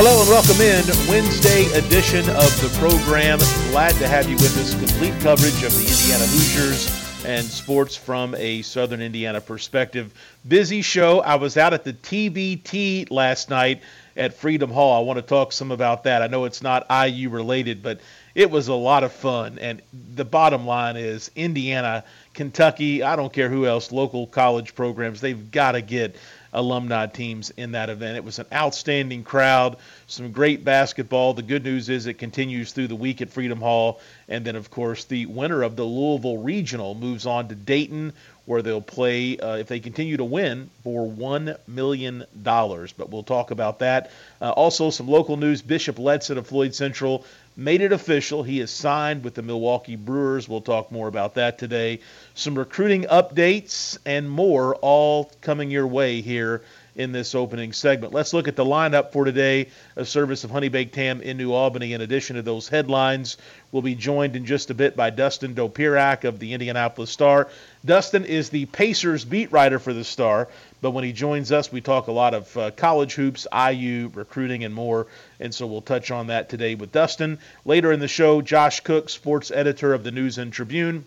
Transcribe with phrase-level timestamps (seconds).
[0.00, 3.40] Hello and welcome in Wednesday edition of the program.
[3.72, 4.72] Glad to have you with us.
[4.76, 10.14] Complete coverage of the Indiana Hoosiers and sports from a Southern Indiana perspective.
[10.46, 11.18] Busy show.
[11.18, 13.82] I was out at the TBT last night
[14.16, 14.96] at Freedom Hall.
[14.96, 16.22] I want to talk some about that.
[16.22, 18.00] I know it's not IU related, but
[18.36, 19.58] it was a lot of fun.
[19.58, 19.82] And
[20.14, 22.04] the bottom line is Indiana,
[22.34, 26.14] Kentucky, I don't care who else, local college programs, they've got to get
[26.52, 28.16] alumni teams in that event.
[28.16, 31.34] It was an outstanding crowd, some great basketball.
[31.34, 34.00] The good news is it continues through the week at Freedom Hall.
[34.28, 38.12] And then, of course, the winner of the Louisville Regional moves on to Dayton,
[38.46, 42.24] where they'll play, uh, if they continue to win, for $1 million.
[42.42, 44.10] But we'll talk about that.
[44.40, 47.24] Uh, also, some local news Bishop Letson of Floyd Central
[47.58, 48.44] made it official.
[48.44, 50.48] He is signed with the Milwaukee Brewers.
[50.48, 51.98] We'll talk more about that today.
[52.34, 56.62] Some recruiting updates and more all coming your way here
[56.98, 58.12] in this opening segment.
[58.12, 59.68] Let's look at the lineup for today.
[59.94, 61.92] A service of Honey Baked Ham in New Albany.
[61.92, 63.36] In addition to those headlines,
[63.70, 67.48] we'll be joined in just a bit by Dustin Dopirak of the Indianapolis Star.
[67.84, 70.48] Dustin is the Pacers beat writer for the Star,
[70.82, 74.64] but when he joins us, we talk a lot of uh, college hoops, IU, recruiting,
[74.64, 75.06] and more.
[75.38, 77.38] And so we'll touch on that today with Dustin.
[77.64, 81.04] Later in the show, Josh Cook, sports editor of the News and Tribune.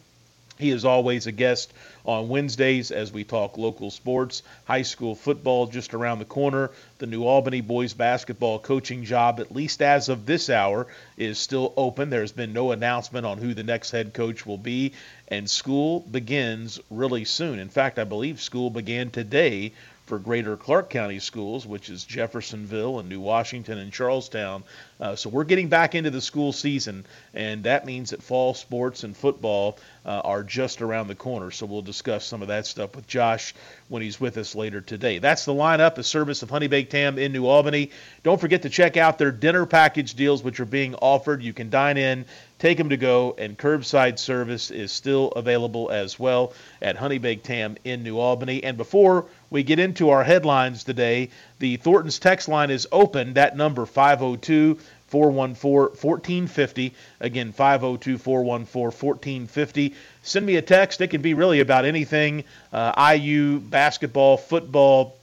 [0.58, 1.74] He is always a guest
[2.06, 6.72] on Wednesdays as we talk local sports, high school football just around the corner.
[6.98, 11.74] The New Albany boys basketball coaching job, at least as of this hour, is still
[11.78, 12.10] open.
[12.10, 14.94] There's been no announcement on who the next head coach will be,
[15.28, 17.60] and school begins really soon.
[17.60, 19.74] In fact, I believe school began today
[20.12, 24.62] for Greater Clark County schools, which is Jeffersonville and New Washington and Charlestown.
[25.00, 29.06] Uh, so we're getting back into the school season, and that means that fall sports
[29.06, 31.52] and football uh, are just around the corner.
[31.52, 33.54] So we'll discuss some of that stuff with Josh
[33.90, 35.20] when he's with us later today.
[35.20, 37.92] That's the lineup, a service of Honey Baked Ham in New Albany.
[38.24, 41.44] Don't forget to check out their dinner package deals, which are being offered.
[41.44, 42.26] You can dine in
[42.62, 47.48] take them to go, and curbside service is still available as well at Honey Baked
[47.48, 48.64] Ham in New Albany.
[48.64, 53.34] And before we get into our headlines today, the Thornton's text line is open.
[53.34, 54.78] That number 502
[55.12, 56.94] 414 1450.
[57.20, 59.94] Again, 502 414 1450.
[60.24, 61.02] Send me a text.
[61.02, 65.18] It can be really about anything uh, IU, basketball, football.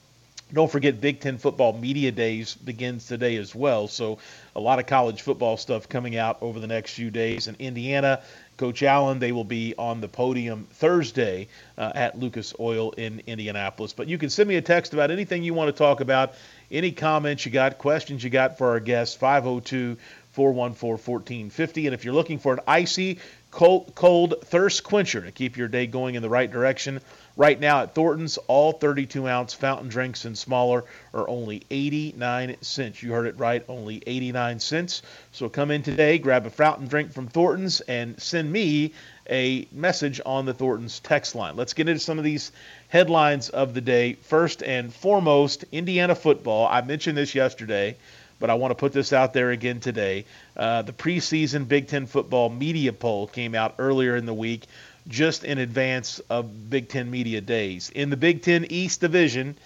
[0.53, 3.87] Don't forget Big Ten Football Media Days begins today as well.
[3.88, 4.19] So
[4.56, 7.49] a lot of college football stuff coming out over the next few days.
[7.49, 8.22] In Indiana,
[8.59, 13.93] Coach Allen, they will be on the podium Thursday uh, at Lucas Oil in Indianapolis.
[13.93, 16.34] But you can send me a text about anything you want to talk about,
[16.70, 19.96] any comments you got, questions you got for our guests, 502
[20.32, 21.86] 414 1450.
[21.86, 23.18] And if you're looking for an icy,
[23.50, 27.00] cold, cold thirst quencher to keep your day going in the right direction,
[27.38, 30.84] Right now at Thornton's, all 32 ounce fountain drinks and smaller
[31.14, 33.00] are only 89 cents.
[33.00, 35.02] You heard it right, only 89 cents.
[35.30, 38.92] So come in today, grab a fountain drink from Thornton's, and send me
[39.28, 41.56] a message on the Thornton's text line.
[41.56, 42.52] Let's get into some of these
[42.88, 44.14] headlines of the day.
[44.14, 46.66] First and foremost, Indiana football.
[46.66, 47.96] I mentioned this yesterday
[48.40, 50.25] but I want to put this out there again today.
[50.56, 54.66] Uh, the preseason Big Ten football media poll came out earlier in the week
[55.08, 57.90] just in advance of Big Ten Media Days.
[57.90, 59.56] In the Big Ten East Division,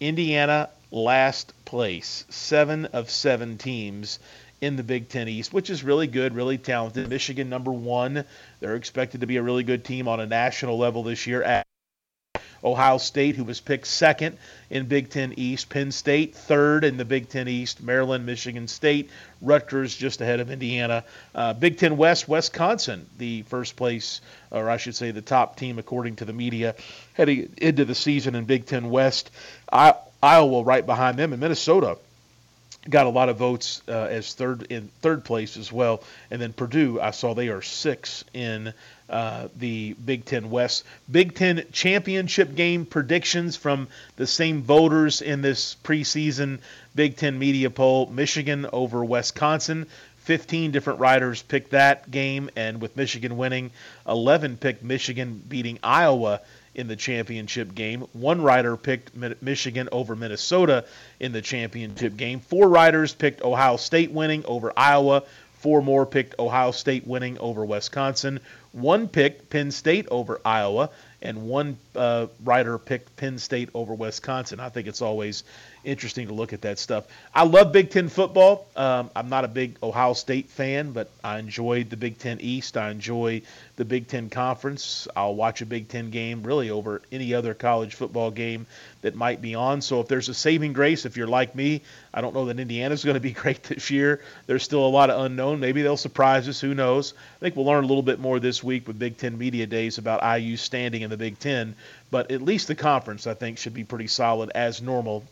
[0.00, 4.18] Indiana last place, seven of seven teams
[4.60, 7.08] in the Big Ten East, which is really good, really talented.
[7.08, 8.24] Michigan, number one.
[8.60, 11.62] They're expected to be a really good team on a national level this year.
[12.64, 14.36] Ohio State, who was picked second
[14.70, 19.10] in Big Ten East, Penn State third in the Big Ten East, Maryland, Michigan State,
[19.40, 21.04] Rutgers just ahead of Indiana.
[21.34, 24.20] Uh, Big Ten West, Wisconsin, the first place,
[24.50, 26.74] or I should say the top team according to the media,
[27.12, 29.30] heading into the season in Big Ten West.
[29.70, 31.98] I, Iowa right behind them, and Minnesota
[32.88, 36.02] got a lot of votes uh, as third in third place as well.
[36.30, 38.72] And then Purdue, I saw they are six in
[39.08, 40.84] uh, the Big Ten West.
[41.10, 46.58] Big Ten championship game predictions from the same voters in this preseason
[46.94, 49.86] Big Ten media poll: Michigan over Wisconsin.
[50.26, 53.70] 15 different writers picked that game, and with Michigan winning,
[54.08, 56.40] 11 picked Michigan beating Iowa
[56.76, 58.02] in the championship game.
[58.12, 60.84] One rider picked Michigan over Minnesota
[61.18, 62.38] in the championship game.
[62.38, 65.22] Four riders picked Ohio State winning over Iowa.
[65.54, 68.40] Four more picked Ohio State winning over Wisconsin.
[68.72, 70.90] One picked Penn State over Iowa,
[71.26, 74.60] and one uh, rider picked Penn State over Wisconsin.
[74.60, 75.42] I think it's always
[75.84, 77.06] interesting to look at that stuff.
[77.34, 78.66] I love Big Ten football.
[78.76, 82.76] Um, I'm not a big Ohio State fan, but I enjoyed the Big Ten East.
[82.76, 83.42] I enjoy
[83.76, 85.06] the Big Ten Conference.
[85.16, 88.66] I'll watch a Big Ten game really over any other college football game
[89.02, 89.80] that might be on.
[89.80, 91.82] So if there's a saving grace, if you're like me,
[92.12, 94.20] I don't know that Indiana's going to be great this year.
[94.46, 95.60] There's still a lot of unknown.
[95.60, 96.60] Maybe they'll surprise us.
[96.60, 97.14] Who knows?
[97.36, 99.98] I think we'll learn a little bit more this week with Big Ten Media Days
[99.98, 101.74] about IU standing in the Big Ten.
[102.10, 105.24] But at least the conference, I think, should be pretty solid as normal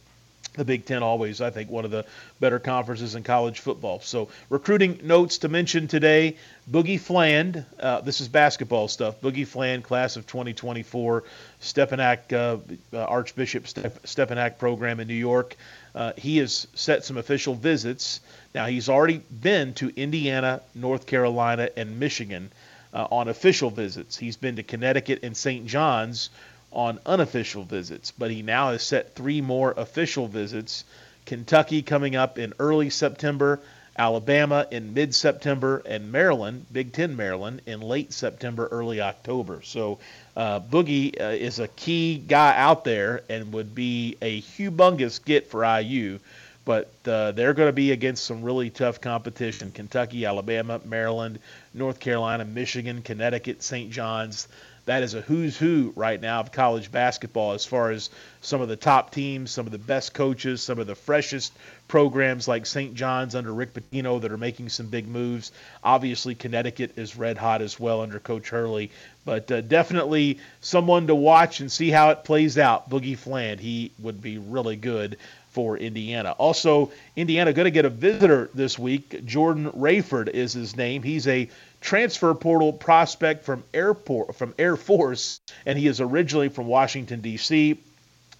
[0.56, 2.04] the Big Ten always, I think, one of the
[2.38, 4.00] better conferences in college football.
[4.00, 6.36] So, recruiting notes to mention today
[6.70, 9.20] Boogie Fland, uh, this is basketball stuff.
[9.20, 11.24] Boogie Fland, class of 2024,
[11.60, 12.58] Stepinac, uh,
[12.96, 15.56] uh, Archbishop Stepinac program in New York.
[15.94, 18.20] Uh, he has set some official visits.
[18.54, 22.50] Now, he's already been to Indiana, North Carolina, and Michigan
[22.94, 24.16] uh, on official visits.
[24.16, 25.66] He's been to Connecticut and St.
[25.66, 26.30] John's
[26.72, 30.84] on unofficial visits, but he now has set three more official visits.
[31.26, 33.60] Kentucky coming up in early September,
[33.96, 39.60] Alabama in mid September, and Maryland, Big Ten Maryland, in late September, early October.
[39.62, 39.98] So
[40.36, 45.48] uh, Boogie uh, is a key guy out there and would be a humongous get
[45.48, 46.18] for IU.
[46.64, 51.38] But uh, they're going to be against some really tough competition Kentucky, Alabama, Maryland,
[51.74, 53.90] North Carolina, Michigan, Connecticut, St.
[53.90, 54.48] John's
[54.86, 58.10] that is a who's who right now of college basketball as far as
[58.42, 61.54] some of the top teams, some of the best coaches, some of the freshest
[61.88, 62.94] programs like St.
[62.94, 65.52] John's under Rick Pitino that are making some big moves.
[65.82, 68.90] Obviously, Connecticut is red hot as well under Coach Hurley,
[69.24, 72.90] but uh, definitely someone to watch and see how it plays out.
[72.90, 75.16] Boogie Fland, he would be really good
[75.54, 76.32] for Indiana.
[76.32, 79.24] Also, Indiana going to get a visitor this week.
[79.24, 81.02] Jordan Rayford is his name.
[81.02, 81.48] He's a
[81.80, 87.78] transfer portal prospect from Airport from Air Force, and he is originally from Washington D.C.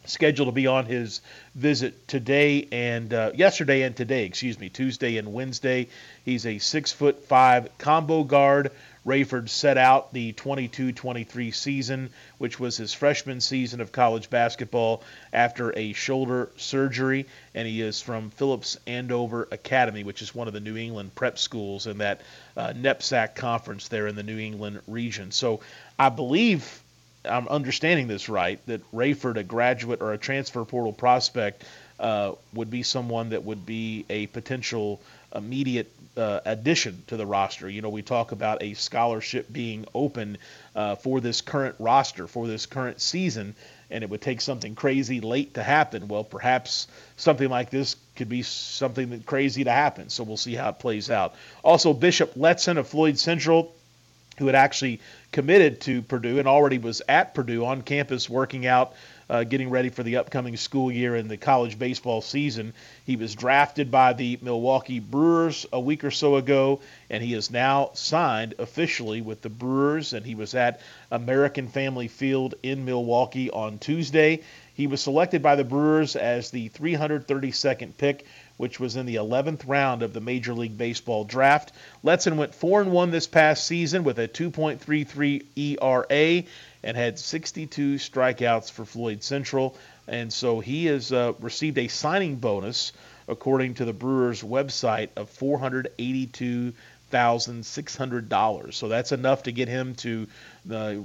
[0.07, 1.23] Scheduled to be on his
[1.55, 5.89] visit today and uh, yesterday and today, excuse me, Tuesday and Wednesday.
[6.25, 8.71] He's a six foot five combo guard
[9.07, 15.03] Rayford set out the 22 23 season, which was his freshman season of college basketball
[15.33, 17.27] after a shoulder surgery.
[17.55, 21.39] And he is from Phillips Andover Academy, which is one of the New England prep
[21.39, 22.23] schools in that
[22.57, 25.31] uh, NEPSAC conference there in the New England region.
[25.33, 25.61] So
[25.99, 26.81] I believe
[27.25, 31.65] I'm understanding this right that Rayford, a graduate or a transfer portal prospect,
[32.01, 35.01] uh, would be someone that would be a potential
[35.35, 37.69] immediate uh, addition to the roster.
[37.69, 40.39] You know, we talk about a scholarship being open
[40.75, 43.55] uh, for this current roster, for this current season,
[43.91, 46.09] and it would take something crazy late to happen.
[46.09, 50.09] Well, perhaps something like this could be something that crazy to happen.
[50.09, 51.35] So we'll see how it plays out.
[51.63, 53.75] Also, Bishop Letson of Floyd Central,
[54.39, 55.01] who had actually
[55.33, 58.95] committed to Purdue and already was at Purdue on campus working out
[59.29, 62.73] uh, getting ready for the upcoming school year and the college baseball season.
[63.07, 67.51] He was drafted by the Milwaukee Brewers a week or so ago, and he is
[67.51, 70.13] now signed officially with the Brewers.
[70.13, 74.43] And he was at American Family Field in Milwaukee on Tuesday.
[74.75, 79.63] He was selected by the Brewers as the 332nd pick which was in the 11th
[79.67, 81.73] round of the Major League Baseball draft.
[82.05, 86.45] Letson went 4 and 1 this past season with a 2.33 ERA
[86.83, 89.77] and had 62 strikeouts for Floyd Central.
[90.07, 92.93] And so he has uh, received a signing bonus,
[93.27, 96.75] according to the Brewers website, of 482
[97.15, 98.77] thousand six hundred dollars.
[98.77, 100.27] So that's enough to get him to
[100.69, 100.97] uh,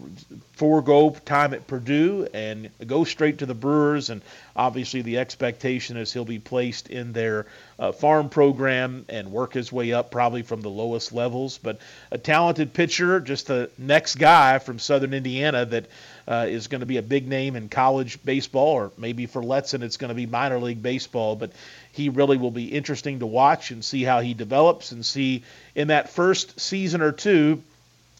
[0.53, 4.09] forego time at Purdue and go straight to the Brewers.
[4.09, 4.23] And
[4.55, 7.45] obviously, the expectation is he'll be placed in their
[7.77, 11.59] uh, farm program and work his way up, probably from the lowest levels.
[11.59, 11.77] But
[12.09, 15.85] a talented pitcher, just the next guy from Southern Indiana that
[16.29, 19.81] uh, is going to be a big name in college baseball, or maybe for Letson,
[19.81, 21.35] it's going to be minor league baseball.
[21.35, 21.51] But
[21.91, 25.43] he really will be interesting to watch and see how he develops and see
[25.73, 27.63] in that first season or two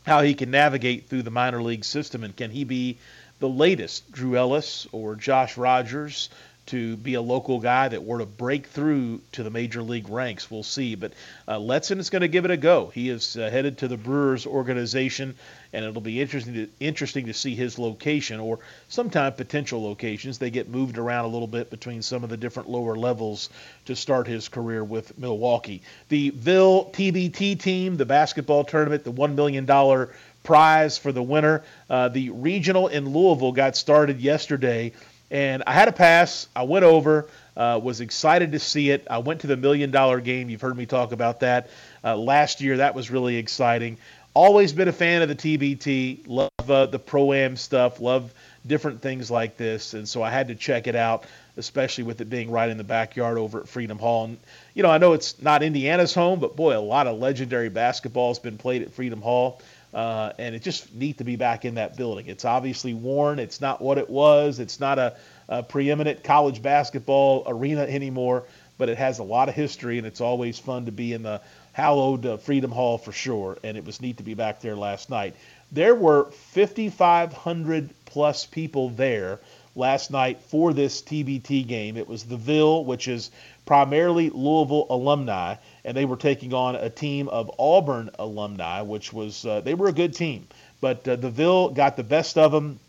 [0.06, 2.98] how he can navigate through the minor league system and can he be
[3.40, 6.30] the latest Drew Ellis or Josh Rogers
[6.70, 10.52] to be a local guy that were to break through to the major league ranks.
[10.52, 10.94] We'll see.
[10.94, 11.14] But
[11.48, 12.92] uh, Letson is going to give it a go.
[12.94, 15.36] He is uh, headed to the Brewers organization,
[15.74, 20.38] and it'll be interesting to, interesting to see his location or sometime potential locations.
[20.38, 23.50] They get moved around a little bit between some of the different lower levels
[23.86, 25.82] to start his career with Milwaukee.
[26.10, 30.08] The Ville TBT team, the basketball tournament, the $1 million
[30.44, 31.64] prize for the winner.
[31.90, 34.94] Uh, the regional in Louisville got started yesterday
[35.32, 36.48] and I had a pass.
[36.56, 39.08] I went over, uh, was excited to see it.
[39.10, 40.50] I went to the million dollar game.
[40.50, 41.70] You've heard me talk about that
[42.04, 42.78] uh, last year.
[42.78, 43.98] That was really exciting.
[44.34, 46.28] Always been a fan of the TBT.
[46.28, 48.00] Love uh, the pro am stuff.
[48.00, 48.34] Love
[48.66, 49.94] different things like this.
[49.94, 51.26] And so I had to check it out,
[51.58, 54.26] especially with it being right in the backyard over at Freedom Hall.
[54.26, 54.38] And,
[54.74, 58.30] you know, I know it's not Indiana's home, but boy, a lot of legendary basketball
[58.30, 59.62] has been played at Freedom Hall.
[59.94, 62.28] Uh, and it's just neat to be back in that building.
[62.28, 63.40] It's obviously worn.
[63.40, 64.60] It's not what it was.
[64.60, 65.16] It's not a,
[65.48, 68.44] a preeminent college basketball arena anymore,
[68.78, 71.42] but it has a lot of history, and it's always fun to be in the
[71.74, 73.58] hallowed uh, Freedom Hall for sure.
[73.64, 75.36] And it was neat to be back there last night.
[75.72, 79.40] There were 5,500 plus people there
[79.76, 81.98] last night for this TBT game.
[81.98, 83.32] It was the Ville, which is
[83.66, 89.46] primarily Louisville alumni, and they were taking on a team of Auburn alumni, which was
[89.46, 90.48] uh, they were a good team.
[90.82, 92.80] But uh, the Ville got the best of them.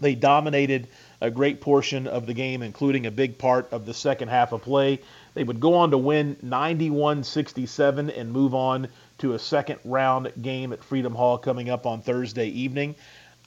[0.00, 0.88] They dominated
[1.20, 4.62] a great portion of the game, including a big part of the second half of
[4.62, 4.98] play.
[5.34, 10.32] They would go on to win 91 67 and move on to a second round
[10.42, 12.96] game at Freedom Hall coming up on Thursday evening.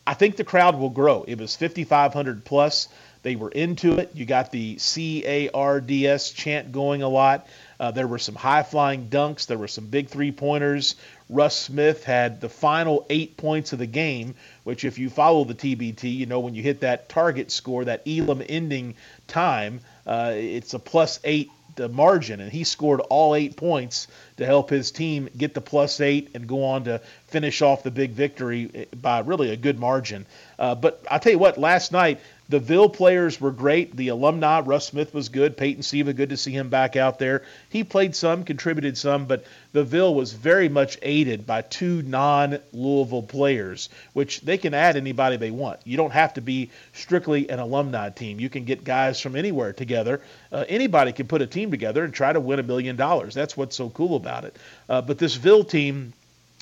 [0.07, 1.25] I think the crowd will grow.
[1.27, 2.87] It was 5,500 plus.
[3.23, 4.11] They were into it.
[4.13, 7.47] You got the C A R D S chant going a lot.
[7.79, 9.47] Uh, there were some high flying dunks.
[9.47, 10.95] There were some big three pointers.
[11.27, 15.55] Russ Smith had the final eight points of the game, which, if you follow the
[15.55, 18.93] TBT, you know when you hit that target score, that Elam ending
[19.25, 24.45] time, uh, it's a plus eight the margin, and he scored all eight points to
[24.45, 28.11] help his team get the plus eight and go on to finish off the big
[28.11, 30.25] victory by really a good margin.
[30.57, 33.95] Uh, but I'll tell you what, last night the Ville players were great.
[33.95, 35.57] The alumni, Russ Smith was good.
[35.57, 37.41] Peyton Siva, good to see him back out there.
[37.69, 42.59] He played some, contributed some, but the Ville was very much aided by two non
[42.71, 45.79] Louisville players, which they can add anybody they want.
[45.85, 48.39] You don't have to be strictly an alumni team.
[48.39, 50.21] You can get guys from anywhere together.
[50.51, 53.33] Uh, anybody can put a team together and try to win a million dollars.
[53.33, 54.55] That's what's so cool about it.
[54.87, 56.13] Uh, but this Ville team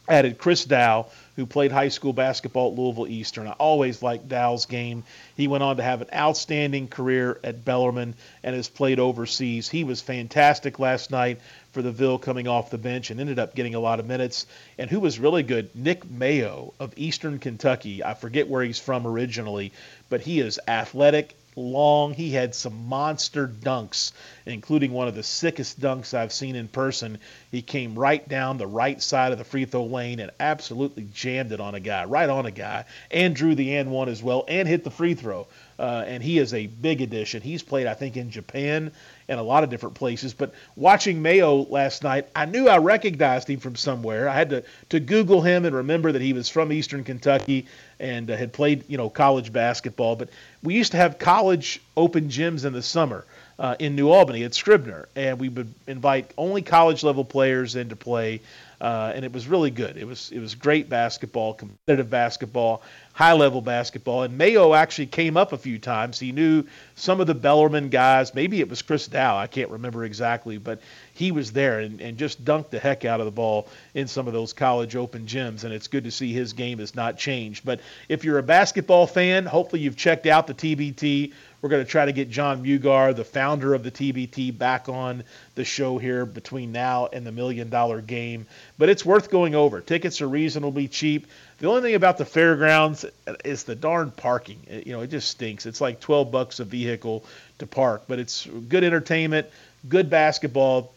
[0.08, 3.48] added Chris Dow, who played high school basketball at Louisville Eastern.
[3.48, 5.04] I always liked Dow's game.
[5.36, 8.14] He went on to have an outstanding career at Bellarmine
[8.44, 9.68] and has played overseas.
[9.68, 11.40] He was fantastic last night
[11.72, 14.46] for the Ville coming off the bench and ended up getting a lot of minutes.
[14.78, 15.76] And who was really good?
[15.76, 18.04] Nick Mayo of Eastern Kentucky.
[18.04, 19.72] I forget where he's from originally,
[20.10, 22.14] but he is athletic long.
[22.14, 24.12] He had some monster dunks,
[24.46, 27.20] including one of the sickest dunks I've seen in person.
[27.52, 31.52] He came right down the right side of the free throw lane and absolutely jammed
[31.52, 34.46] it on a guy, right on a guy, and drew the and one as well,
[34.48, 35.48] and hit the free throw.
[35.80, 37.42] Uh, and he is a big addition.
[37.42, 38.92] He's played, I think, in Japan
[39.34, 40.34] and a lot of different places.
[40.34, 44.30] But watching Mayo last night, I knew I recognized him from somewhere.
[44.30, 47.66] I had to, to Google him and remember that he was from Eastern Kentucky
[48.00, 50.16] and uh, had played, you know, college basketball.
[50.16, 50.30] But
[50.62, 53.26] we used to have college open gyms in the summer
[53.60, 57.90] uh, in New Albany at Scribner, and we would invite only college level players in
[57.90, 58.42] to play.
[58.84, 59.96] Uh, and it was really good.
[59.96, 64.24] It was it was great basketball, competitive basketball high level basketball.
[64.24, 66.20] And Mayo actually came up a few times.
[66.20, 66.64] He knew
[66.96, 68.34] some of the Bellarmine guys.
[68.34, 69.38] Maybe it was Chris Dow.
[69.38, 70.82] I can't remember exactly, but
[71.14, 74.26] he was there and, and just dunked the heck out of the ball in some
[74.28, 75.64] of those college open gyms.
[75.64, 77.64] And it's good to see his game has not changed.
[77.64, 81.34] But if you're a basketball fan, hopefully you've checked out the TBT.
[81.64, 85.24] We're going to try to get Jon Mugar, the founder of the TBT, back on
[85.56, 88.48] the show here between now and the million dollar game.
[88.78, 89.80] But it's worth going over.
[89.80, 91.26] Tickets are reasonably cheap.
[91.60, 93.06] The only thing about the fairgrounds
[93.46, 94.60] is the darn parking.
[94.68, 95.66] It, you know, it just stinks.
[95.66, 97.24] It's like 12 bucks a vehicle
[97.60, 99.48] to park, but it's good entertainment,
[99.88, 100.94] good basketball.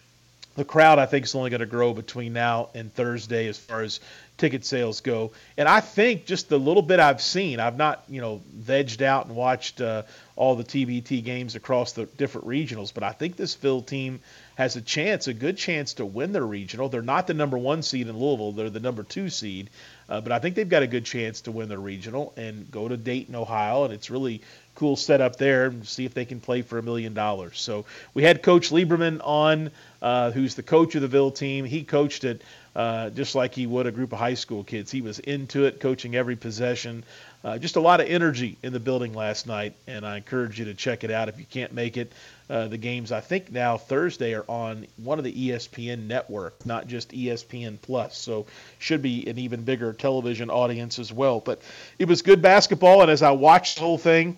[0.56, 3.82] The crowd, I think, is only going to grow between now and Thursday as far
[3.82, 4.00] as
[4.38, 5.32] ticket sales go.
[5.56, 9.26] And I think just the little bit I've seen, I've not, you know, vegged out
[9.26, 10.02] and watched uh,
[10.34, 14.20] all the TBT games across the different regionals, but I think this Ville team
[14.56, 16.88] has a chance, a good chance to win their regional.
[16.88, 19.70] They're not the number one seed in Louisville, they're the number two seed.
[20.08, 22.88] Uh, but I think they've got a good chance to win their regional and go
[22.88, 24.42] to Dayton, Ohio, and it's really
[24.76, 27.58] cool setup there and see if they can play for a million dollars.
[27.58, 31.64] So we had Coach Lieberman on, uh, who's the coach of the Ville team.
[31.64, 32.42] He coached it
[32.76, 34.90] uh, just like he would a group of high school kids.
[34.90, 37.04] He was into it, coaching every possession.
[37.42, 40.66] Uh, just a lot of energy in the building last night, and I encourage you
[40.66, 42.12] to check it out if you can't make it.
[42.50, 46.86] Uh, the games, I think now Thursday, are on one of the ESPN network, not
[46.86, 48.18] just ESPN Plus.
[48.18, 48.46] So
[48.78, 51.40] should be an even bigger television audience as well.
[51.40, 51.62] But
[51.98, 54.36] it was good basketball, and as I watched the whole thing,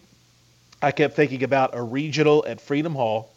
[0.80, 3.30] I kept thinking about a regional at Freedom Hall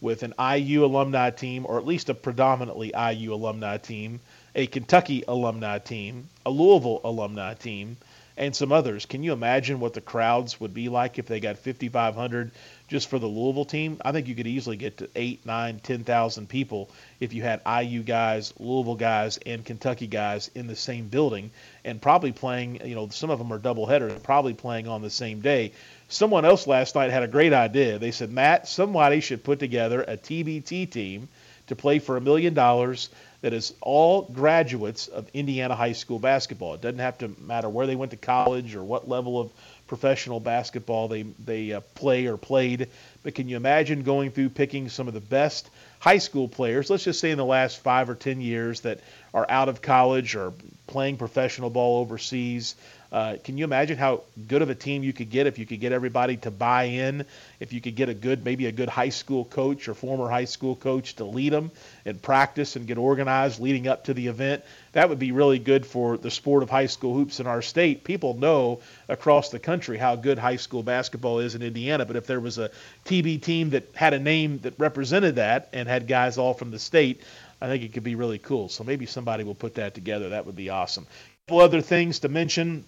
[0.00, 4.20] with an IU alumni team, or at least a predominantly IU alumni team,
[4.54, 7.96] a Kentucky alumni team, a Louisville alumni team,
[8.38, 9.04] and some others.
[9.04, 12.52] Can you imagine what the crowds would be like if they got 5,500
[12.86, 14.00] just for the Louisville team?
[14.04, 17.60] I think you could easily get to eight, nine, ten thousand people if you had
[17.66, 21.50] IU guys, Louisville guys, and Kentucky guys in the same building,
[21.84, 22.86] and probably playing.
[22.86, 25.72] You know, some of them are double headers, probably playing on the same day.
[26.08, 27.98] Someone else last night had a great idea.
[27.98, 31.28] They said, Matt, somebody should put together a TBT team
[31.66, 36.74] to play for a million dollars that is all graduates of Indiana high school basketball.
[36.74, 39.50] It doesn't have to matter where they went to college or what level of
[39.86, 42.88] professional basketball they they uh, play or played.
[43.22, 46.90] But can you imagine going through picking some of the best high school players?
[46.90, 49.00] Let's just say in the last five or ten years that
[49.32, 50.52] are out of college or
[50.88, 52.74] playing professional ball overseas.
[53.10, 55.80] Uh, can you imagine how good of a team you could get if you could
[55.80, 57.24] get everybody to buy in?
[57.58, 60.44] If you could get a good, maybe a good high school coach or former high
[60.44, 61.70] school coach to lead them
[62.04, 65.86] and practice and get organized leading up to the event, that would be really good
[65.86, 68.04] for the sport of high school hoops in our state.
[68.04, 72.26] People know across the country how good high school basketball is in Indiana, but if
[72.26, 72.70] there was a
[73.06, 76.78] TB team that had a name that represented that and had guys all from the
[76.78, 77.22] state,
[77.60, 78.68] I think it could be really cool.
[78.68, 80.30] So maybe somebody will put that together.
[80.30, 81.04] That would be awesome.
[81.04, 82.84] A couple other things to mention.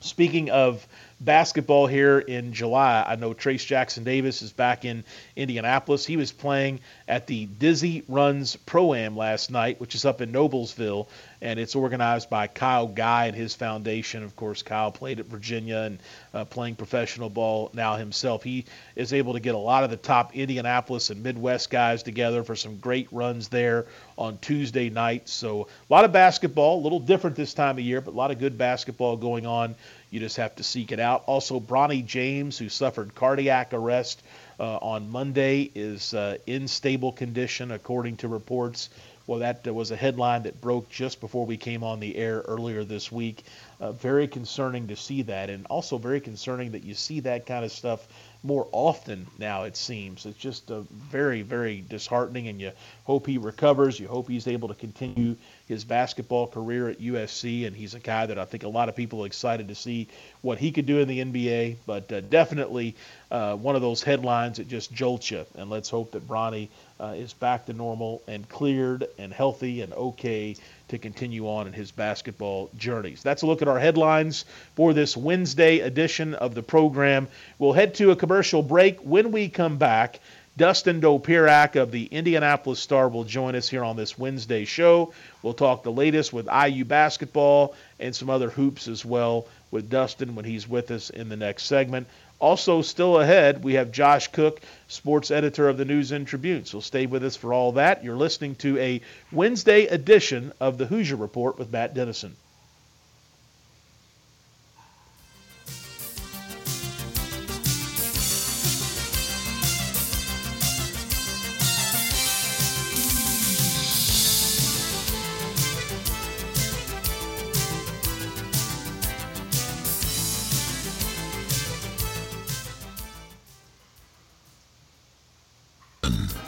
[0.00, 0.86] Speaking of
[1.20, 5.04] basketball here in July, I know Trayce Jackson Davis is back in
[5.34, 6.04] Indianapolis.
[6.04, 10.32] He was playing at the Dizzy Runs Pro Am last night, which is up in
[10.32, 11.06] Noblesville,
[11.40, 14.22] and it's organized by Kyle Guy and his foundation.
[14.22, 15.98] Of course, Kyle played at Virginia and
[16.32, 18.42] uh, playing professional ball now himself.
[18.42, 18.64] He
[18.94, 22.56] is able to get a lot of the top Indianapolis and Midwest guys together for
[22.56, 25.28] some great runs there on Tuesday night.
[25.28, 28.30] So a lot of basketball, a little different this time of year, but a lot
[28.30, 29.74] of good basketball going on.
[30.10, 31.24] You just have to seek it out.
[31.26, 34.22] Also, Bronny James, who suffered cardiac arrest
[34.58, 38.88] uh, on Monday, is uh, in stable condition, according to reports.
[39.26, 42.42] Well, that uh, was a headline that broke just before we came on the air
[42.46, 43.44] earlier this week.
[43.80, 47.64] Uh, very concerning to see that, and also very concerning that you see that kind
[47.64, 48.06] of stuff
[48.46, 50.24] more often now, it seems.
[50.24, 52.70] It's just a very, very disheartening, and you
[53.04, 53.98] hope he recovers.
[53.98, 55.34] You hope he's able to continue
[55.66, 58.94] his basketball career at USC, and he's a guy that I think a lot of
[58.94, 60.06] people are excited to see
[60.42, 61.76] what he could do in the NBA.
[61.86, 62.94] But uh, definitely
[63.30, 65.44] uh, one of those headlines that just jolts you.
[65.56, 66.68] And let's hope that Bronny
[67.00, 70.56] uh, is back to normal and cleared and healthy and okay
[70.88, 73.22] to continue on in his basketball journeys.
[73.22, 77.28] That's a look at our headlines for this Wednesday edition of the program.
[77.58, 79.00] We'll head to a commercial break.
[79.00, 80.20] When we come back,
[80.56, 85.12] Dustin Dopirak of the Indianapolis Star will join us here on this Wednesday show.
[85.42, 90.34] We'll talk the latest with IU basketball and some other hoops as well with Dustin
[90.34, 92.06] when he's with us in the next segment.
[92.38, 96.66] Also, still ahead, we have Josh Cook, sports editor of the News and Tribune.
[96.66, 98.04] So stay with us for all that.
[98.04, 99.00] You're listening to a
[99.32, 102.36] Wednesday edition of the Hoosier Report with Matt Dennison.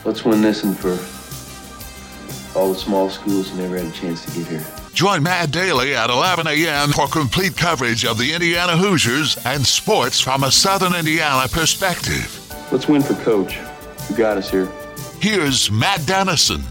[0.05, 0.97] Let's win this and for
[2.57, 4.65] all the small schools who never had a chance to get here.
[4.93, 6.89] Join Matt Daly at 11 a.m.
[6.89, 12.35] for complete coverage of the Indiana Hoosiers and sports from a Southern Indiana perspective.
[12.71, 13.55] Let's win for Coach,
[14.07, 14.69] who got us here.
[15.21, 16.63] Here's Matt Dennison.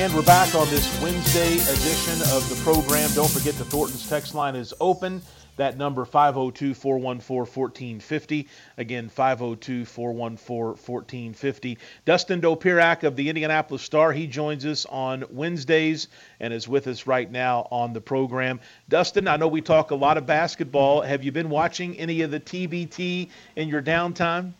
[0.00, 3.10] And we're back on this Wednesday edition of the program.
[3.12, 5.20] Don't forget the Thornton's text line is open.
[5.58, 8.48] That number 502 414 1450.
[8.78, 11.76] Again, 502 414 1450.
[12.06, 16.08] Dustin Dopirak of the Indianapolis Star, he joins us on Wednesdays
[16.40, 18.58] and is with us right now on the program.
[18.88, 21.02] Dustin, I know we talk a lot of basketball.
[21.02, 24.54] Have you been watching any of the TBT in your downtime?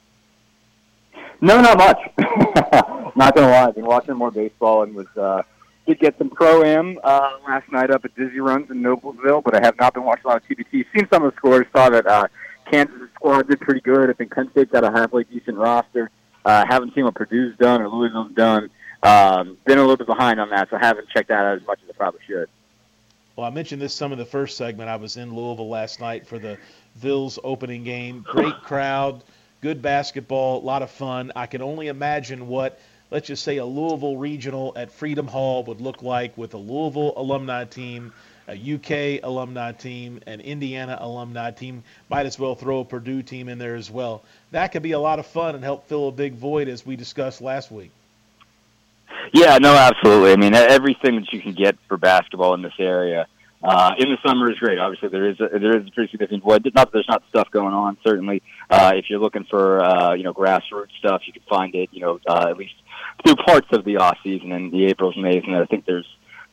[1.41, 3.07] No, not much.
[3.21, 5.43] not gonna lie, I've been watching more baseball and was uh,
[5.87, 9.55] did get some pro am uh, last night up at Dizzy Runs in Noblesville, but
[9.55, 10.87] I have not been watching a lot of TBT.
[10.95, 11.67] Seen some of the scores.
[11.75, 12.29] Saw that uh,
[12.71, 14.09] Kansas squad did pretty good.
[14.09, 16.11] I think Penn State's got a halfway decent roster.
[16.45, 18.71] Uh, haven't seen what Purdue's done or Louisville's done.
[19.03, 21.67] Um, been a little bit behind on that, so I haven't checked that out as
[21.67, 22.49] much as I probably should.
[23.37, 24.91] Well, I mentioned this some of the first segment.
[24.91, 26.59] I was in Louisville last night for the
[26.97, 28.25] Vills opening game.
[28.29, 29.25] Great crowd,
[29.61, 31.33] good basketball, a lot of fun.
[31.35, 32.79] I can only imagine what,
[33.11, 37.13] let's just say, a Louisville regional at Freedom Hall would look like with a Louisville
[37.17, 38.13] alumni team,
[38.49, 41.83] a UK alumni team, an Indiana alumni team.
[42.09, 44.23] Might as well throw a Purdue team in there as well.
[44.51, 46.97] That could be a lot of fun and help fill a big void as we
[46.97, 47.91] discussed last week.
[49.33, 50.33] Yeah, no, absolutely.
[50.33, 53.27] I mean, everything that you can get for basketball in this area
[53.63, 54.79] uh, in the summer is great.
[54.79, 56.65] Obviously, there is a, there is a pretty significant void.
[56.65, 57.99] Not that there's not stuff going on.
[58.03, 61.91] Certainly, uh, if you're looking for uh, you know grassroots stuff, you can find it.
[61.93, 62.75] You know, uh, at least
[63.25, 66.07] through parts of the off season and the April's, Mays, and I think there's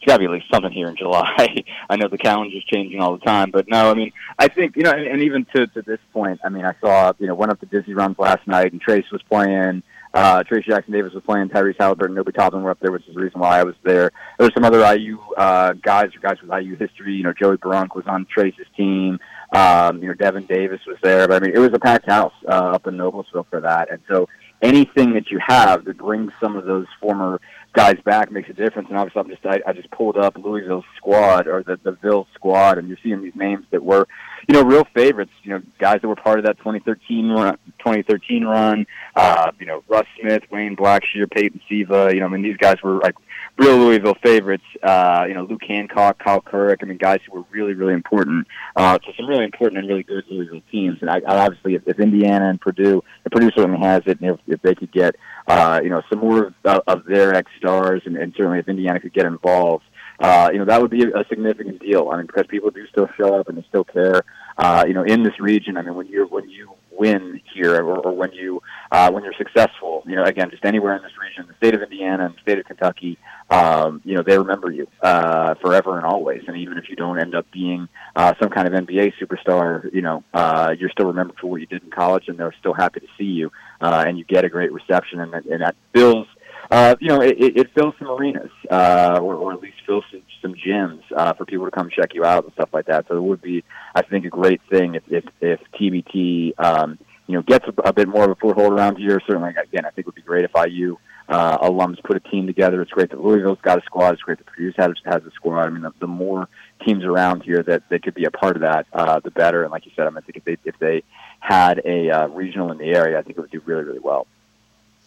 [0.08, 1.64] got to be at least something here in July.
[1.90, 4.84] I know the calendar's changing all the time, but no, I mean, I think you
[4.84, 7.52] know, and, and even to to this point, I mean, I saw you know went
[7.52, 9.84] up to Dizzy Runs last night, and Trayce was playing.
[10.14, 11.50] Uh, Trayce Jackson Davis was playing.
[11.50, 14.12] Tyrese Halliburton, Obi Toppin were up there, which is the reason why I was there.
[14.38, 17.14] There were some other IU uh, guys or guys with IU history.
[17.14, 19.20] You know, Joey Brunk was on Trayce's team.
[19.54, 21.28] Um, you know, Devin Davis was there.
[21.28, 23.92] But I mean, it was a packed house uh, up in Noblesville for that.
[23.92, 24.28] And so
[24.62, 27.40] anything that you have that brings some of those former
[27.78, 28.90] guys back makes a difference.
[28.90, 32.28] And obviously, I'm just I, I just pulled up Louisville's squad or the the Ville
[32.34, 34.08] squad, and you're seeing these names that were,
[34.48, 35.32] you know, real favorites.
[35.44, 38.88] You know, guys that were part of that 2013 run, 2013 run.
[39.16, 42.10] Uh, you know, Russ Smith, Wayne Blackshear, Peyton Siva.
[42.12, 43.16] You know, I mean, these guys were like
[43.58, 44.64] real Louisville favorites.
[44.82, 46.78] Uh, you know, Luke Hancock, Kyle Kuric.
[46.82, 50.04] I mean, guys who were really, really important uh, to some really important and really
[50.04, 50.98] good Louisville teams.
[51.02, 54.32] And I, I obviously, if, if Indiana and Purdue, and Purdue certainly has it, and
[54.32, 55.16] if, if they could get,
[55.48, 59.00] uh, you know, some more of, of their ex stars, and, and certainly if Indiana
[59.00, 59.84] could get involved.
[60.20, 62.10] Uh, you know that would be a, significant deal.
[62.10, 64.24] I mean, because people do still show up and they still care.
[64.58, 67.98] Uh, you know, in this region, I mean, when you're when you win here or,
[68.00, 70.04] or when you uh, when you're successful.
[70.06, 72.58] You know, again, just anywhere in this region, the state of Indiana and the state
[72.58, 73.18] of Kentucky,
[73.50, 76.44] um, you know, they remember you uh, forever and always.
[76.48, 80.02] And even if you don't end up being uh, some kind of NBA superstar, you
[80.02, 83.00] know, uh, you're still remembered for what you did in college, and they're still happy
[83.02, 83.52] to see you,
[83.82, 86.30] uh, and you get a great reception, and, and that builds.
[86.70, 90.24] Uh, you know, it, it fills some arenas, uh, or, or at least fills some,
[90.42, 93.06] some gyms uh, for people to come check you out and stuff like that.
[93.08, 93.64] So it would be,
[93.96, 97.94] I think, a great thing if if, if TBT, um, you know, gets a, a
[97.94, 99.22] bit more of a foothold around here.
[99.26, 100.98] Certainly, again, I think it would be great if IU
[101.30, 102.82] uh, alums put a team together.
[102.82, 104.14] It's great that Louisville's got a squad.
[104.14, 105.68] It's great that Purdue has, has a squad.
[105.68, 106.48] I mean, the, the more
[106.86, 109.64] teams around here that they could be a part of that, uh, the better.
[109.64, 111.04] And like you said, I, mean, I think if they if they
[111.40, 114.28] had a uh, regional in the area, I think it would do really really well.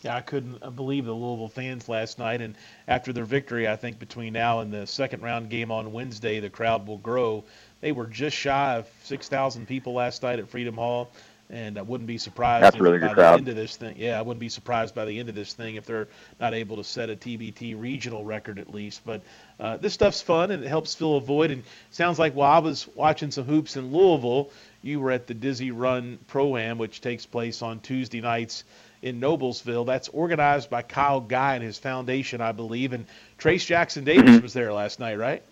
[0.02, 2.40] Yeah, I couldn't uh, believe the Louisville fans last night.
[2.40, 2.54] And
[2.88, 6.50] after their victory, I think between now and the second round game on Wednesday, the
[6.50, 7.44] crowd will grow.
[7.80, 11.10] They were just shy of 6,000 people last night at Freedom Hall.
[11.52, 13.38] And I wouldn't be surprised That's really by the crowd.
[13.40, 13.96] end of this thing.
[13.98, 16.06] Yeah, I wouldn't be surprised by the end of this thing if they're
[16.38, 19.02] not able to set a TBT regional record at least.
[19.04, 19.20] But
[19.58, 21.50] uh, this stuff's fun and it helps fill a void.
[21.50, 25.34] And sounds like while I was watching some hoops in Louisville, you were at the
[25.34, 28.62] Dizzy Run Pro Am, which takes place on Tuesday nights
[29.02, 29.86] in Noblesville.
[29.86, 32.92] That's organized by Kyle Guy and his foundation, I believe.
[32.92, 33.06] And
[33.38, 34.42] Trayce Jackson Davis Mhm.
[34.42, 35.42] was there last night, right?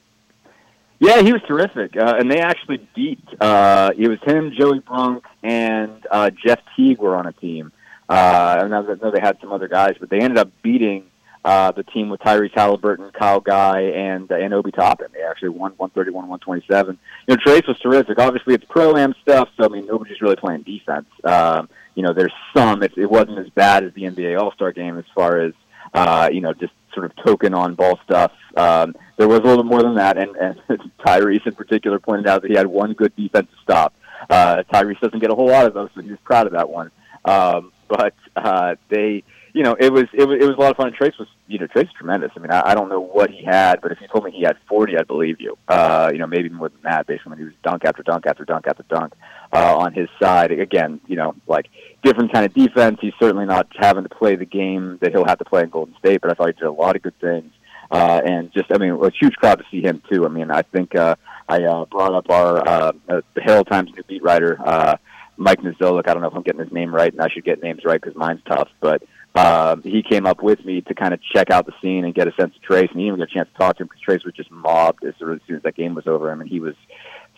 [1.00, 3.22] Yeah, he was terrific, uh, and they actually beat.
[3.40, 7.70] Uh, it was him, Joey Brunk, and uh, Jeff Teague were on a team.
[8.08, 11.04] Uh, and I know they had some other guys, but they ended up beating
[11.44, 15.09] uh, the team with Tyrese Halliburton, Kyle Guy, and uh, and Obi Toppin.
[15.12, 16.98] They actually won 131, 127.
[17.27, 18.18] You know, Trayce was terrific.
[18.18, 21.07] Obviously, it's pro am stuff, so I mean, nobody's really playing defense.
[21.24, 22.83] Um, you know, there's some.
[22.83, 25.53] It, it wasn't as bad as the NBA All Star game as far as
[25.94, 28.33] uh, you know, just sort of token on ball stuff.
[28.57, 30.61] Um, there was a little more than that, and, and
[30.98, 33.94] Tyrese in particular pointed out that he had one good defensive stop.
[34.29, 36.68] Uh, Tyrese doesn't get a whole lot of those, so he was proud of that
[36.68, 36.90] one.
[37.24, 39.24] Um, but uh, they,
[39.59, 40.87] you know, it was it was it was a lot of fun.
[40.87, 42.31] And Trayce was, you know, Trayce is tremendous.
[42.37, 44.42] I mean, I, I don't know what he had, but if you told me he
[44.42, 45.59] had 40, I'd believe you.
[45.66, 48.25] Uh, you know, maybe more than that, based on when he was dunk after dunk
[48.25, 49.14] after dunk after dunk
[49.53, 50.53] uh, on his side.
[50.53, 51.66] Again, you know, like
[52.05, 52.99] different kind of defense.
[53.01, 55.97] He's certainly not having to play the game that he'll have to play in Golden
[55.99, 57.51] State, but I thought he did a lot of good things.
[57.90, 60.25] Uh, and just, I mean, a huge crowd to see him too.
[60.25, 61.16] I mean, I think uh,
[61.49, 64.99] I uh, brought up our uh, uh, the Herald Times new beat writer, uh,
[65.37, 66.07] Mike Niziolek.
[66.07, 68.01] I don't know if I'm getting his name right, and I should get names right
[68.01, 68.68] because mine's tough.
[68.81, 69.03] But
[69.38, 72.27] uh, he came up with me to kind of check out the scene and get
[72.27, 74.03] a sense of Trayce, and he even get a chance to talk to him because
[74.03, 76.33] Trayce was just mobbed as soon as that game was over.
[76.33, 76.74] I mean, he was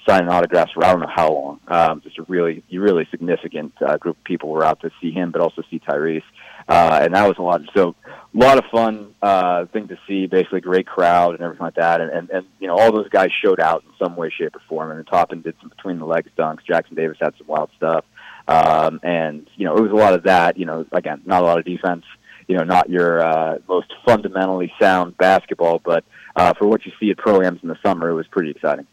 [0.09, 1.61] signing autographs for I don't know how long.
[1.69, 5.31] Um, just a really, really significant uh, group of people were out to see him,
[5.31, 6.23] but also see Tyrese.
[6.69, 7.61] uh, and that was a lot.
[7.77, 10.27] So a lot of fun uh, thing to see.
[10.27, 12.01] Basically, great crowd and everything like that.
[12.01, 14.63] And, and and you know, all those guys showed out in some way, shape, or
[14.69, 14.91] form.
[14.91, 16.65] And Toppin did some between the legs dunks.
[16.67, 18.05] Jackson Davis had some wild stuff.
[18.51, 20.59] Um, and you know, it was a lot of that.
[20.59, 22.05] You know, again, not a lot of defense.
[22.49, 27.11] You know, not your uh, most fundamentally sound basketball, but uh, for what you see
[27.11, 28.89] at pro-ams in the summer, it was pretty exciting.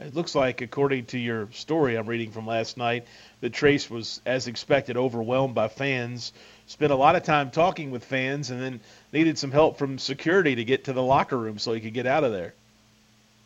[0.00, 3.06] It looks like, according to your story I'm reading from last night,
[3.40, 6.32] that Trayce was, as expected, overwhelmed by fans.
[6.66, 8.80] Spent a lot of time talking with fans, and then
[9.12, 12.06] needed some help from security to get to the locker room so he could get
[12.06, 12.52] out of there.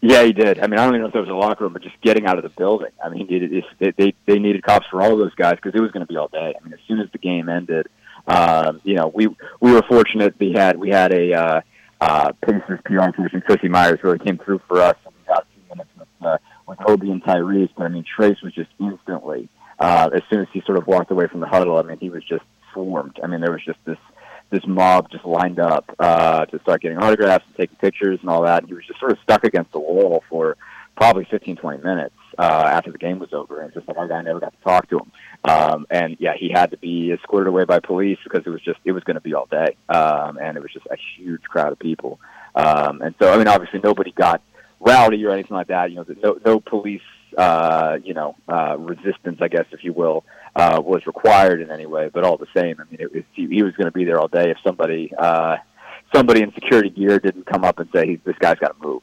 [0.02, 0.60] Yeah, he did.
[0.60, 2.26] I mean, I don't even know if there was a locker room, but just getting
[2.26, 2.90] out of the building.
[3.04, 5.90] I mean, it, it, they they needed cops for all those guys because it was
[5.90, 6.54] going to be all day.
[6.58, 7.86] I mean, as soon as the game ended,
[8.26, 9.28] um, you know, we
[9.60, 10.36] we were fortunate.
[10.38, 11.60] We had we had a uh,
[12.00, 14.96] uh, Pacers PR person, Chrissy Myers, really came through for us.
[15.04, 18.42] And we got few minutes with, uh, with Obi and Tyrese, but I mean, Trayce
[18.42, 21.76] was just instantly, uh, as soon as he sort of walked away from the huddle,
[21.76, 23.18] I mean, he was just swarmed.
[23.22, 23.98] I mean, there was just this
[24.50, 28.42] this mob just lined up uh, to start getting autographs and taking pictures and all
[28.42, 28.62] that.
[28.62, 30.56] And he was just sort of stuck against the wall for
[30.96, 33.60] probably 15, 20 minutes uh, after the game was over.
[33.60, 35.12] And just like our guy never got to talk to him.
[35.44, 38.78] Um, and yeah, he had to be escorted away by police because it was just
[38.84, 41.72] it was going to be all day, um, and it was just a huge crowd
[41.72, 42.20] of people.
[42.54, 44.42] Um, and so, I mean, obviously, nobody got
[44.80, 45.90] rowdy or anything like that.
[45.90, 47.00] You know, no, no police,
[47.38, 50.24] uh, you know, uh, resistance, I guess, if you will,
[50.56, 52.10] uh, was required in any way.
[52.12, 54.28] But all the same, I mean, it he, he was going to be there all
[54.28, 55.58] day if somebody, uh,
[56.14, 59.02] somebody in security gear didn't come up and say, "This guy's got to move."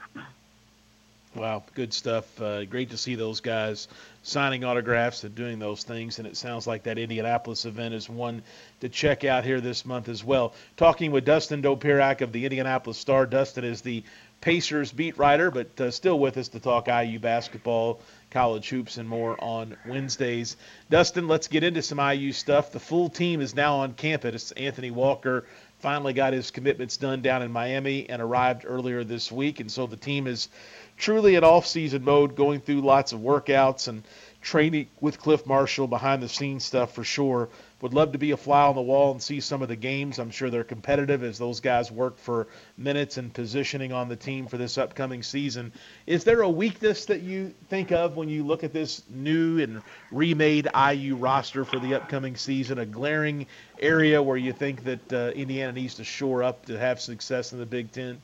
[1.38, 2.42] Wow, good stuff.
[2.42, 3.88] Uh, great to see those guys
[4.24, 6.18] signing autographs and doing those things.
[6.18, 8.42] And it sounds like that Indianapolis event is one
[8.82, 10.56] to check out here this month as well.
[10.78, 13.28] Talking with Dustin Dopirak of the Indianapolis Star.
[13.28, 14.04] Dustin is the
[14.42, 18.00] Pacers beat writer, but uh, still with us to talk IU basketball,
[18.38, 20.58] college hoops, and more on Wednesdays.
[20.92, 22.72] Dustin, let's get into some IU stuff.
[22.72, 24.52] The full team is now on campus.
[24.52, 25.44] Anthony Walker
[25.80, 29.60] finally got his commitments done down in Miami and arrived earlier this week.
[29.60, 30.50] And so the team is
[30.98, 34.04] truly in off-season mode, going through lots of workouts and
[34.40, 37.50] training with Clif Marshall, behind-the-scenes stuff for sure.
[37.82, 40.18] Would love to be a fly on the wall and see some of the games.
[40.18, 44.48] I'm sure they're competitive as those guys work for minutes and positioning on the team
[44.48, 45.72] for this upcoming season.
[46.08, 49.84] Is there a weakness that you think of when you look at this new and
[50.12, 52.80] remade IU roster for the upcoming season?
[52.80, 53.46] A glaring
[53.80, 57.60] area where you think that uh, Indiana needs to shore up to have success in
[57.60, 58.20] the Big Ten?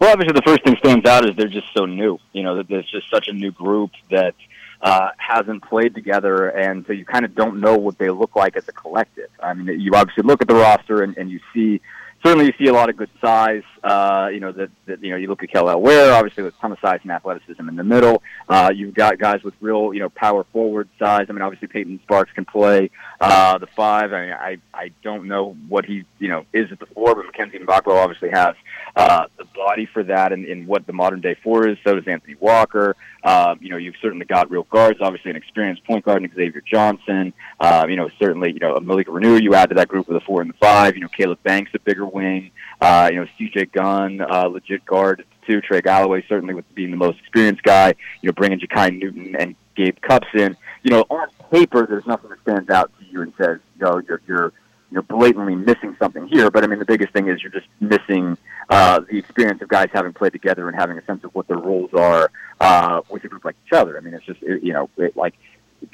[0.00, 2.18] Well, obviously, the first thing stands out is they're just so new.
[2.32, 4.34] You know, that there's just such a new group that
[4.82, 8.56] uh, hasn't played together, and so you kind of don't know what they look like
[8.56, 9.30] as a collective.
[9.42, 11.80] I mean, you obviously look at the roster and, and you see
[12.24, 13.62] certainly you see a lot of good size.
[13.86, 16.58] Uh, you know that, that you know you look at Kel'el Ware, obviously with a
[16.58, 18.20] ton of size and athleticism in the middle.
[18.48, 21.26] Uh, you've got guys with real you know power forward size.
[21.28, 24.12] I mean, obviously Payton Sparks can play uh, the five.
[24.12, 27.26] I mean, I I don't know what he you know is at the four, but
[27.26, 28.56] Mackenzie Mgbako obviously has
[28.96, 31.78] uh, the body for that, and in what the modern day four is.
[31.84, 32.96] So does Anthony Walker.
[33.22, 36.62] Um, you know, you've certainly got real guards, obviously an experienced point guard in Xavier
[36.64, 37.32] Johnson.
[37.58, 40.20] Uh, you know, certainly, you know, Malik Reneau, you add to that group with a
[40.20, 40.94] four and the five.
[40.94, 42.52] You know, Kaleb Banks, a bigger wing.
[42.80, 45.60] Uh, you know, CJ Gunn, uh, legit guard too.
[45.60, 47.94] Trey Galloway, certainly with being the most experienced guy.
[48.22, 50.56] You know, bringing Jakai Newton and Gabe Cupps in.
[50.82, 54.00] You know, on paper, there's nothing that stands out to you and says, you know,
[54.08, 54.52] you're, you're
[54.90, 56.50] you're blatantly missing something here.
[56.50, 58.38] But I mean, the biggest thing is you're just missing
[58.70, 61.58] uh, the experience of guys having played together and having a sense of what their
[61.58, 63.98] roles are uh, with a group like each other.
[63.98, 65.34] I mean, it's just it, you know, it, like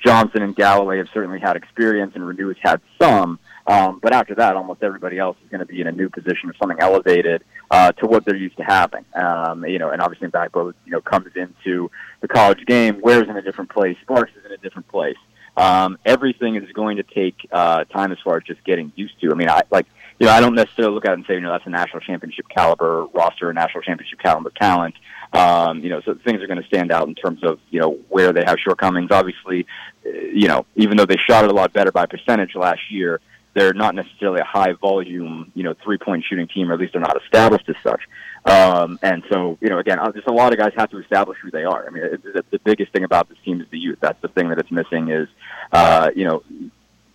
[0.05, 3.39] Johnson and Galloway have certainly had experience, and Reneau has had some.
[3.67, 6.51] Um, but after that, almost everybody else is going to be in a new position
[6.51, 9.05] or something elevated uh, to what they're used to having.
[9.15, 11.91] Um, you know, and obviously Mgbako, you know, comes into
[12.21, 13.01] the college game.
[13.01, 13.97] Ware's in a different place.
[14.03, 15.17] Sparks is in a different place.
[15.57, 19.31] Um, everything is going to take uh, time as far as just getting used to.
[19.31, 19.87] I mean, I like
[20.19, 22.01] you know, I don't necessarily look at it and say, you know, that's a national
[22.01, 24.95] championship caliber roster, a national championship caliber talent.
[25.33, 27.99] Um, you know, so things are going to stand out in terms of, you know,
[28.09, 29.11] where they have shortcomings.
[29.11, 29.67] Obviously,
[30.05, 33.21] uh, you know, even though they shot it a lot better by percentage last year,
[33.55, 36.93] they're not necessarily a high volume, you know, three point shooting team, or at least
[36.93, 38.01] they're not established as such.
[38.45, 41.39] Um, and so, you know, again, uh, just a lot of guys have to establish
[41.43, 41.87] who they are.
[41.87, 43.99] I mean, it, it, the biggest thing about this team is the youth.
[44.01, 45.29] That's the thing that it's missing is,
[45.71, 46.43] uh, you know,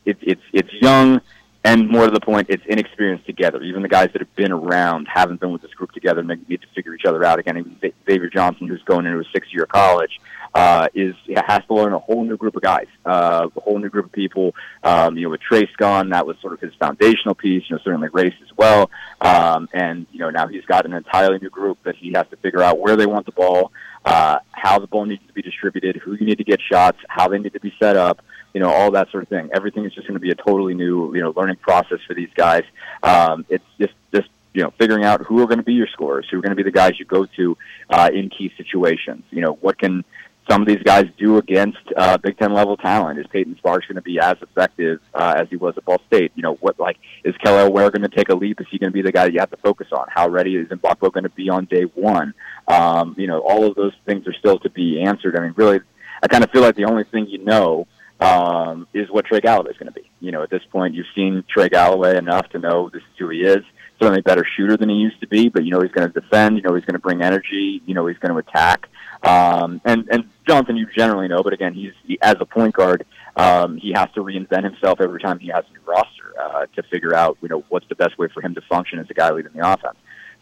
[0.06, 1.22] it, it's it's young
[1.68, 3.62] and more to the point, it's inexperienced together.
[3.62, 6.38] Even the guys that have been around haven't been with this group together and they
[6.48, 7.58] need to figure each other out again.
[7.58, 7.78] Even
[8.10, 10.22] Xavier Johnson, who's going into a six-year college,
[10.56, 11.14] uh, is
[11.46, 14.14] has to learn a whole new group of guys, uh, a whole new group of
[14.14, 14.56] people.
[14.82, 17.64] Um, you know, with Trayce gone, that was sort of his foundational piece.
[17.70, 18.90] You know, certainly Race as well.
[19.20, 22.38] Um, and you know, now he's got an entirely new group that he has to
[22.38, 23.74] figure out where they want the ball,
[24.06, 27.28] uh, how the ball needs to be distributed, who you need to get shots, how
[27.28, 28.22] they need to be set up
[28.58, 29.52] you know, all that sort of thing.
[29.54, 32.32] Everything is just going to be a totally new, you know, learning process for these
[32.34, 32.63] guys.
[33.04, 36.26] Um, it's just just you know figuring out who are going to be your scorers,
[36.28, 37.56] who are going to be the guys you go to
[37.91, 39.24] uh, in key situations.
[39.30, 40.04] You know, what can
[40.50, 43.20] some of these guys do against uh, Big Ten level talent?
[43.20, 46.32] Is Payton Sparks going to be as effective uh, as he was at Ball State?
[46.34, 48.60] You know, what like is Kel'el Ware going to take a leap?
[48.60, 50.08] Is he going to be the guy that you have to focus on?
[50.10, 52.34] How ready is Mgbako going to be on day one?
[52.67, 55.38] Um, you know, all of those things are still to be answered.
[55.38, 55.80] I mean, really,
[56.24, 57.86] I kind of feel like the only thing you know
[58.20, 60.10] um, is what Trey Galloway is going to be.
[60.20, 63.30] You know, at this point, you've seen Trey Galloway enough to know this is who
[63.30, 63.64] he is.
[64.00, 66.20] Certainly a better shooter than he used to be, but you know he's going to
[66.20, 66.58] defend.
[66.58, 67.82] You know he's going to bring energy.
[67.86, 68.90] You know he's going to attack.
[69.24, 73.06] Um, and and Jonathan, you generally know, but again, he's he, as a point guard,
[73.36, 76.84] um, he has to reinvent himself every time he has a new roster uh, to
[76.84, 79.32] figure out you know what's the best way for him to function as a guy
[79.32, 79.98] leading the offense.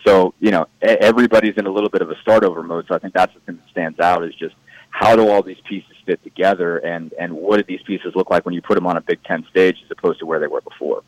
[0.06, 2.86] So you know everybody's in a little bit of a start over mode.
[2.90, 4.56] So I think that's the thing that stands out is just
[4.98, 8.46] how do all these pieces fit together, and and what do these pieces look like
[8.46, 10.62] when you put them on a Big Ten stage as opposed to where they were
[10.62, 11.04] before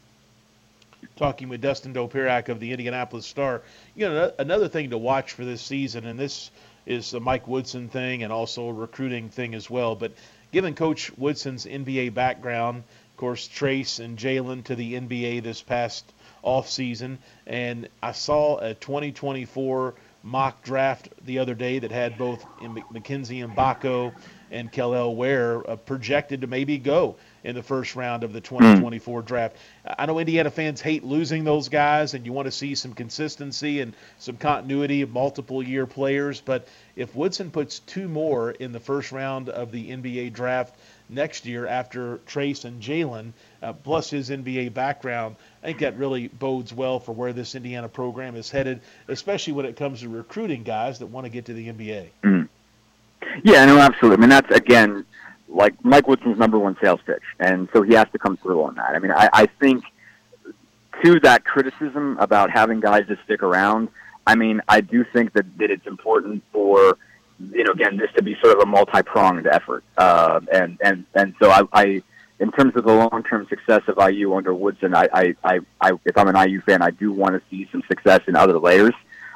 [1.15, 3.61] talking with Dustin Dopirak of the Indianapolis Star.
[3.95, 6.51] You know, another thing to watch for this season, and this
[6.85, 9.95] is the Mike Woodson thing and also a recruiting thing as well.
[9.95, 10.11] But
[10.51, 16.05] given Coach Woodson's NBA background, of course, Trayce and Jalen to the NBA this past
[16.43, 19.95] off season, and I saw a 2024
[20.27, 22.45] mock draft the other day that had both
[22.91, 24.13] Mackenzie Mgbako
[24.51, 29.21] and Kel'el Ware uh, projected to maybe go in the first round of the 2024
[29.21, 29.57] draft.
[29.85, 33.79] I know Indiana fans hate losing those guys, and you want to see some consistency
[33.79, 36.41] and some continuity of multiple year players.
[36.41, 40.75] But if Woodson puts two more in the first round of the NBA draft
[41.09, 46.27] next year after Trayce and Jalen, uh, plus his NBA background, I think that really
[46.27, 50.63] bodes well for where this Indiana program is headed, especially when it comes to recruiting
[50.63, 52.09] guys that want to get to the NBA.
[52.23, 52.49] Mm.
[53.43, 54.17] Yeah, no, absolutely.
[54.17, 55.05] I mean, that's again
[55.49, 58.75] like Mike Woodson's number one sales pitch, and so he has to come through on
[58.75, 58.95] that.
[58.95, 59.83] I mean, I, I think
[61.03, 63.89] to that criticism about having guys to stick around,
[64.25, 66.97] I mean, I do think that, that it's important for
[67.39, 71.05] you know again this to be sort of a multi pronged effort, uh, and and
[71.13, 72.03] and so I, I
[72.39, 75.91] in terms of the long term success of IU under Woodson, I, I, I, I
[76.05, 78.93] if I'm an IU fan, I do want to see some success in other layers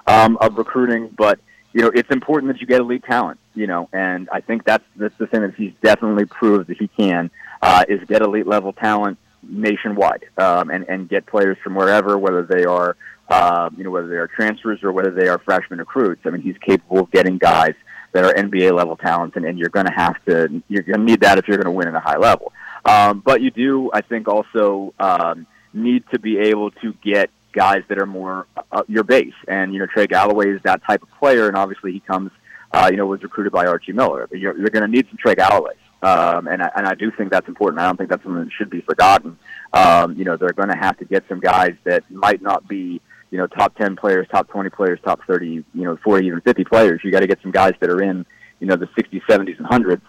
[0.08, 1.40] um, of recruiting, but
[1.74, 4.84] you know, it's important that you get elite talent, you know, and I think that's
[4.96, 8.74] that's the thing that he's definitely proved that he can uh, is get elite level
[8.74, 12.98] talent nationwide um, and and get players from wherever, whether they are
[13.30, 16.22] uh, you know whether they are transfers or whether they are freshman recruits.
[16.26, 17.74] I mean, he's capable of getting guys
[18.12, 21.06] that are NBA level talent, and, and you're going to have to you're going to
[21.06, 22.52] need that if you're going to win at a high level.
[22.86, 27.84] Um, but you do, I think, also um, need to be able to get guys
[27.90, 29.34] that are more uh, your base.
[29.48, 32.32] And you know, Trey Galloway is that type of player, and obviously he comes,
[32.72, 34.28] uh, you know, was recruited by Archie Miller.
[34.32, 37.32] You're, you're going to need some Trey Galloways, um, and I, and I do think
[37.32, 37.80] that's important.
[37.82, 39.38] I don't think that's something that should be forgotten.
[39.74, 43.02] Um, you know, they're going to have to get some guys that might not be.
[43.30, 46.66] You know, top ten players, top twenty players, top thirty, you know, forty, even fifty
[46.66, 47.00] players.
[47.02, 48.26] You got to get some guys that are in,
[48.60, 50.04] you know, the sixties, seventies, and hundreds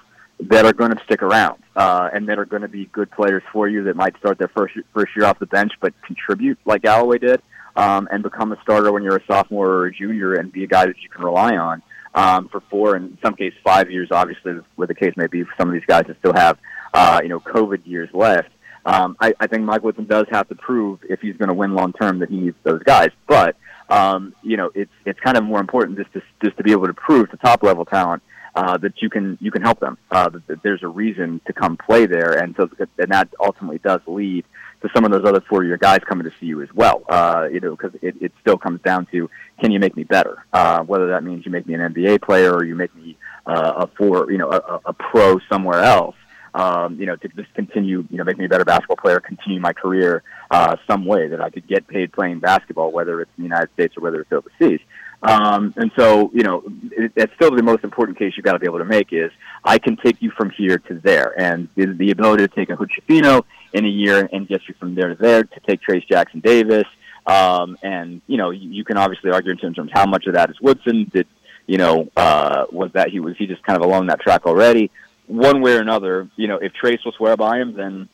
[0.48, 3.42] that are going to stick around uh, and that are going to be good players
[3.52, 6.82] for you that might start their first first year off the bench but contribute like
[6.82, 7.40] Galloway did
[7.76, 10.66] um, and become a starter when you're a sophomore or a junior and be a
[10.66, 11.82] guy that you can rely on
[12.14, 14.08] um, for four and in some cases five years.
[14.10, 16.58] Obviously, where the case may be for some of these guys that still have
[16.92, 18.50] uh, you know COVID years left.
[18.84, 21.74] Um, I, I think Mike Woodson does have to prove if he's going to win
[21.74, 23.56] long term that he needs those guys, but
[23.88, 26.86] um, you know, it's it's kind of more important just to just to be able
[26.86, 28.22] to prove to top level talent
[28.54, 29.98] uh, that you can you can help them.
[30.10, 34.00] Uh, that, there's a reason to come play there, and so and that ultimately does
[34.06, 34.44] lead
[34.82, 37.02] to some of those other four year guys coming to see you as well.
[37.08, 40.44] Uh, you know, because it, it still comes down to can you make me better?
[40.52, 43.72] Uh, whether that means you make me an NBA player or you make me uh,
[43.76, 46.16] a four, you know, a, a pro somewhere else.
[46.54, 49.58] Um, you know, to just continue, you know, make me a better basketball player, continue
[49.58, 53.44] my career uh, some way that I could get paid playing basketball, whether it's in
[53.44, 54.80] the United States or whether it's overseas.
[55.22, 58.58] Um, and so, you know, it, it's still the most important case you've got to
[58.58, 59.30] be able to make is
[59.64, 61.40] I can take you from here to there.
[61.40, 64.94] And the, the ability to take a Hood in a year and get you from
[64.94, 66.84] there to there, to take Trayce Jackson Davis.
[67.24, 70.34] Um, and, you know, you, you can obviously argue in terms of how much of
[70.34, 71.08] that is Woodson.
[71.12, 71.28] Did,
[71.66, 74.90] you know, uh, was that he was he just kind of along that track already?
[75.28, 78.08] One way or another, you know, if Trayce will swear by him, then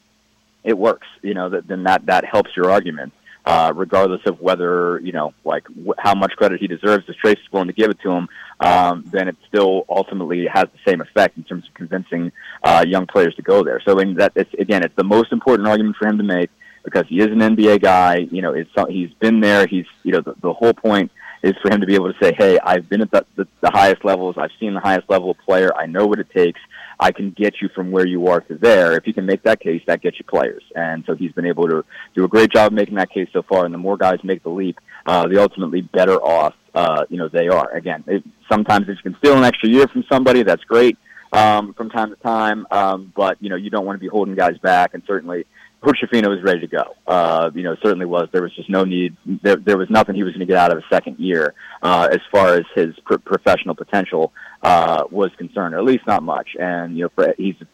[0.62, 1.06] it works.
[1.22, 3.14] You know, that, then that, that helps your argument
[3.48, 7.04] uh, regardless of whether you know like wh- how much credit he deserves.
[7.08, 8.28] If Trayce is willing to give it to him,
[8.60, 12.30] um, then it still ultimately has the same effect in terms of convincing
[12.62, 13.80] uh, young players to go there.
[13.86, 16.50] So, in that, it's, again, it's the most important argument for him to make
[16.84, 18.28] because he is an NBA guy.
[18.30, 19.66] You know, it's he's been there.
[19.66, 21.10] He's you know the, the whole point
[21.42, 23.70] is for him to be able to say, "Hey, I've been at the, the, the
[23.70, 24.36] highest levels.
[24.36, 25.74] I've seen the highest level of player.
[25.74, 26.60] I know what it takes.
[27.00, 28.96] I can get you from where you are to there.
[28.96, 30.62] If you can make that case, that gets you players.
[30.74, 31.84] And so he's been able to
[32.14, 33.64] do a great job making that case so far.
[33.64, 37.28] And the more guys make the leap, uh, the ultimately better off, uh, you know,
[37.28, 37.70] they are.
[37.70, 40.98] Again, it, sometimes if you can steal an extra year from somebody, that's great
[41.32, 42.66] um, from time to time.
[42.70, 44.94] Um, but you know, you don't want to be holding guys back.
[44.94, 45.46] And certainly,
[45.82, 46.96] Hood-Schifino was ready to go.
[47.06, 48.28] Uh, you know, certainly was.
[48.32, 49.16] There was just no need.
[49.24, 52.08] There, there was nothing he was going to get out of a second year uh,
[52.10, 56.56] as far as his pr- professional potential uh, was concerned, or at least not much.
[56.58, 57.66] And you know, for, he's a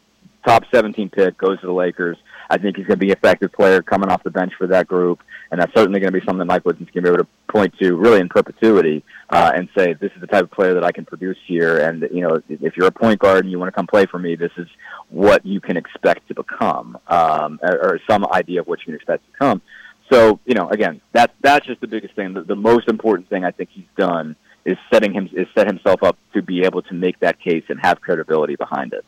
[0.47, 2.19] top 17 pick, goes to the Lakers.
[2.51, 4.87] I think he's going to be an effective player coming off the bench for that
[4.87, 7.31] group, and that's certainly going to be something Mike Woodson's going to be able to
[7.49, 10.85] point to really in perpetuity uh, and say, this is the type of player that
[10.85, 11.79] I can produce here.
[11.79, 14.19] And you know, if you're a point guard and you want to come play for
[14.19, 14.69] me, this is
[15.11, 18.95] what you can expect to become, um, or, or some idea of what you can
[18.95, 19.63] expect to become.
[20.13, 22.35] So, you know, again, that's that's just the biggest thing.
[22.35, 26.03] The, the most important thing I think he's done is setting him is set himself
[26.03, 29.05] up to be able to make that case and have credibility behind it.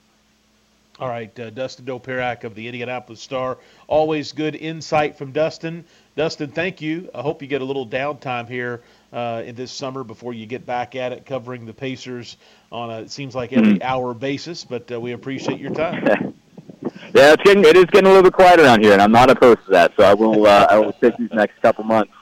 [0.98, 3.58] All right, uh, Dustin Dopirak of the Indianapolis Star.
[3.86, 5.84] Always good insight from Dustin.
[6.16, 7.10] Dustin, thank you.
[7.14, 8.80] I hope you get a little downtime here
[9.12, 12.38] uh, in this summer before you get back at it, covering the Pacers
[12.72, 13.82] on a it seems like every mm-hmm.
[13.82, 14.64] hour basis.
[14.64, 16.02] But uh, we appreciate your time.
[17.14, 19.28] yeah, it's getting it is getting a little bit quiet around here, and I'm not
[19.28, 19.92] opposed to that.
[19.98, 22.12] So I will uh, I will take these next couple months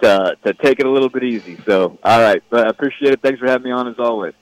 [0.00, 1.60] to to take it a little bit easy.
[1.66, 3.20] So all right, but I appreciate it.
[3.20, 4.32] Thanks for having me on as always.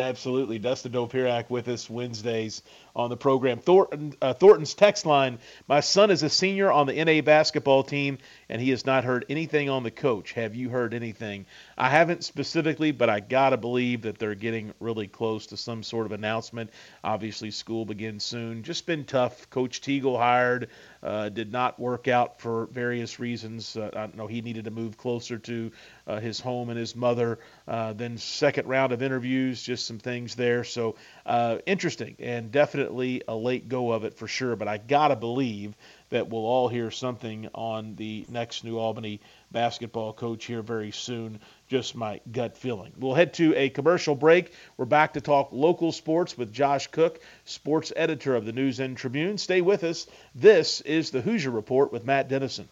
[0.00, 0.58] Absolutely.
[0.58, 2.62] Dustin Dopirak with us Wednesdays
[2.94, 3.58] on the program.
[3.58, 5.38] Thornton, uh, Thornton's text line
[5.68, 8.18] My son is a senior on the NA basketball team,
[8.48, 10.32] and he has not heard anything on the coach.
[10.32, 11.46] Have you heard anything?
[11.78, 15.82] I haven't specifically, but I got to believe that they're getting really close to some
[15.82, 16.70] sort of announcement.
[17.04, 18.62] Obviously, school begins soon.
[18.62, 19.48] Just been tough.
[19.50, 20.68] Coach Teagle hired,
[21.02, 23.76] uh, did not work out for various reasons.
[23.76, 25.70] Uh, I don't know he needed to move closer to
[26.06, 27.38] uh, his home and his mother.
[27.68, 30.64] Uh, then, second round of interviews, just some things there.
[30.64, 34.56] So, uh, interesting and definitely a late go of it for sure.
[34.56, 35.74] But I got to believe
[36.10, 39.20] that we'll all hear something on the next New Albany
[39.50, 41.40] basketball coach here very soon.
[41.68, 42.92] Just my gut feeling.
[42.98, 44.52] We'll head to a commercial break.
[44.76, 48.96] We're back to talk local sports with Josh Cook, sports editor of the News and
[48.96, 49.38] Tribune.
[49.38, 50.06] Stay with us.
[50.34, 52.68] This is the Hoosier Report with Matt Dennison.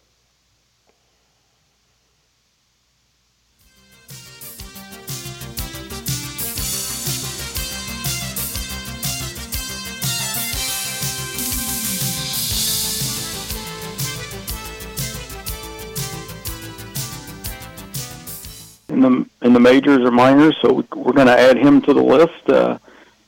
[19.03, 20.57] In the in the majors or minors.
[20.61, 22.49] So we, we're going to add him to the list.
[22.49, 22.77] Uh,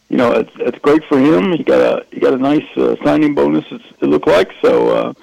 [0.10, 1.52] you know, it's it's great for him.
[1.54, 3.66] He got a he got a nice uh, signing bonus.
[3.72, 4.90] It's, it looked like so.
[4.90, 5.14] Uh,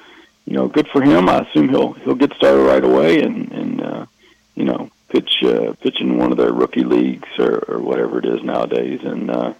[0.46, 1.28] you know, good for him.
[1.28, 4.06] I assume he'll he'll get started right away and and uh,
[4.54, 8.24] you know pitch uh, pitch in one of their rookie leagues or, or whatever it
[8.24, 9.52] is nowadays, and uh,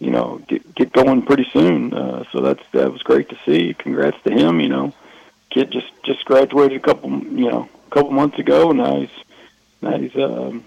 [0.00, 1.94] you know get get going pretty soon.
[1.94, 3.74] Uh, so that's that was great to see.
[3.74, 4.58] Congrats to him.
[4.58, 4.92] You know,
[5.50, 9.10] kid just just graduated a couple you know a couple months ago, now he's
[9.82, 10.64] now he's um,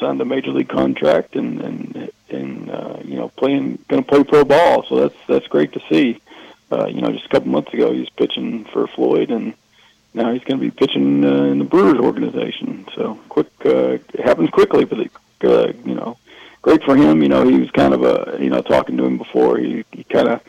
[0.00, 4.24] signed a major league contract and and and uh, you know playing going to play
[4.24, 4.84] pro ball.
[4.84, 6.20] So that's that's great to see.
[6.72, 9.54] Uh, you know, just a couple months ago he was pitching for Floyd, and
[10.14, 12.86] now he's going to be pitching uh, in the Brewers organization.
[12.94, 15.10] So quick, uh, it happens quickly, but it,
[15.44, 16.16] uh, you know,
[16.62, 17.22] great for him.
[17.22, 19.58] You know, he was kind of a you know talking to him before.
[19.58, 20.40] He, he kind of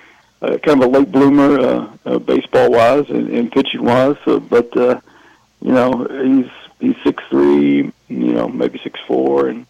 [0.41, 4.16] uh, kind of a late bloomer, uh, uh, baseball wise and, and pitching wise.
[4.26, 4.99] So, but uh,
[5.61, 6.51] you know, he's
[6.86, 9.65] he's six three, you know, maybe six four, and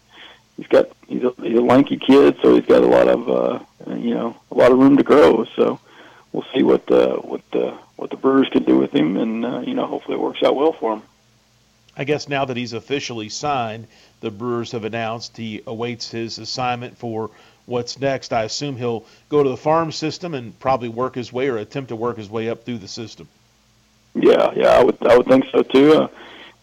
[0.56, 3.94] he's got he's a, he's a lanky kid, so he's got a lot of uh,
[3.94, 5.44] you know a lot of room to grow.
[5.56, 5.80] So
[6.32, 9.60] we'll see what uh, what the what the Brewers can do with him, and uh,
[9.60, 11.02] you know hopefully it works out well for him.
[11.96, 13.86] I guess now that he's officially signed,
[14.20, 17.30] the Brewers have announced he awaits his assignment for
[17.64, 18.34] what's next.
[18.34, 21.88] I assume he'll go to the farm system and probably work his way or attempt
[21.88, 23.28] to work his way up through the system.
[24.14, 25.94] Yeah, yeah, I would I would think so too.
[25.94, 26.08] Uh,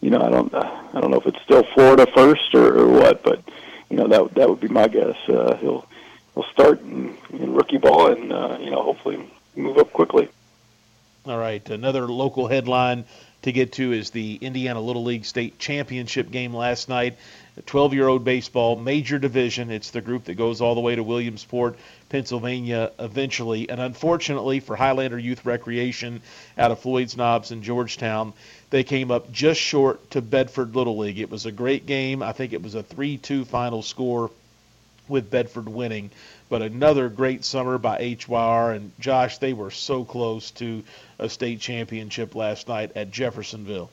[0.04, 3.22] you know, I don't I don't know if it's still Florida first or, or what,
[3.22, 3.40] but
[3.88, 5.16] you know that that would be my guess.
[5.26, 5.86] Uh, he'll
[6.34, 9.26] he'll start in, in rookie ball and uh, you know hopefully
[9.56, 10.28] move up quickly.
[11.24, 13.06] All right, another local headline
[13.44, 17.16] to get to is the Indiana Little League State Championship game last night.
[17.64, 19.70] 12 year old baseball, major division.
[19.70, 21.78] It's the group that goes all the way to Williamsport,
[22.14, 23.68] Pennsylvania eventually.
[23.68, 26.22] And unfortunately for Highlander Youth Recreation
[26.56, 28.32] out of Floyd's Knobs in Georgetown,
[28.70, 31.18] they came up just short to Bedford Little League.
[31.18, 32.22] It was a great game.
[32.22, 34.30] I think it was a 3 2 final score
[35.08, 36.08] with Bedford winning.
[36.48, 38.70] But another great summer by HYR.
[38.70, 40.84] And Josh, they were so close to
[41.18, 43.90] a state championship last night at Jeffersonville.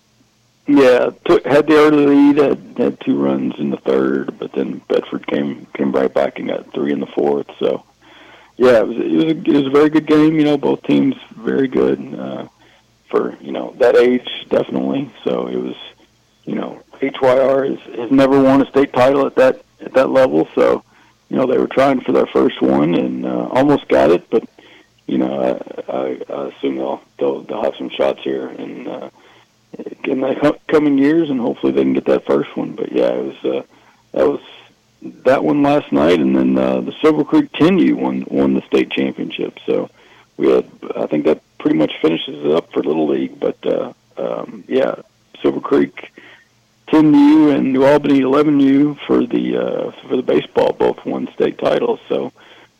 [0.67, 4.79] Yeah, took, had the early lead, had, had two runs in the third, but then
[4.87, 7.47] Bedford came came right back and got three in the fourth.
[7.57, 7.83] So,
[8.61, 10.35] yeah, it was it was a, it was a very good game.
[10.35, 12.47] You know, both teams very good uh,
[13.09, 15.11] for you know that age, definitely.
[15.23, 15.75] So it was,
[16.45, 20.47] you know, HYR has, has never won a state title at that at that level.
[20.53, 20.83] So,
[21.29, 24.47] you know, they were trying for their first one and uh, almost got it, but
[25.07, 28.87] you know, I, I, I assume they'll, they'll they'll have some shots here and.
[28.87, 29.09] Uh,
[30.03, 32.73] in the coming years, and hopefully they can get that first one.
[32.73, 33.61] But yeah, it was uh,
[34.11, 34.41] that was
[35.01, 38.91] that one last night, and then uh, the Silver Creek 10U won won the state
[38.91, 39.57] championship.
[39.65, 39.89] So
[40.37, 43.39] we had, I think that pretty much finishes it up for Little League.
[43.39, 44.95] But uh, um, yeah,
[45.41, 46.11] Silver Creek
[46.87, 51.99] 10U and New Albany 11U for the uh, for the baseball both won state titles.
[52.07, 52.31] So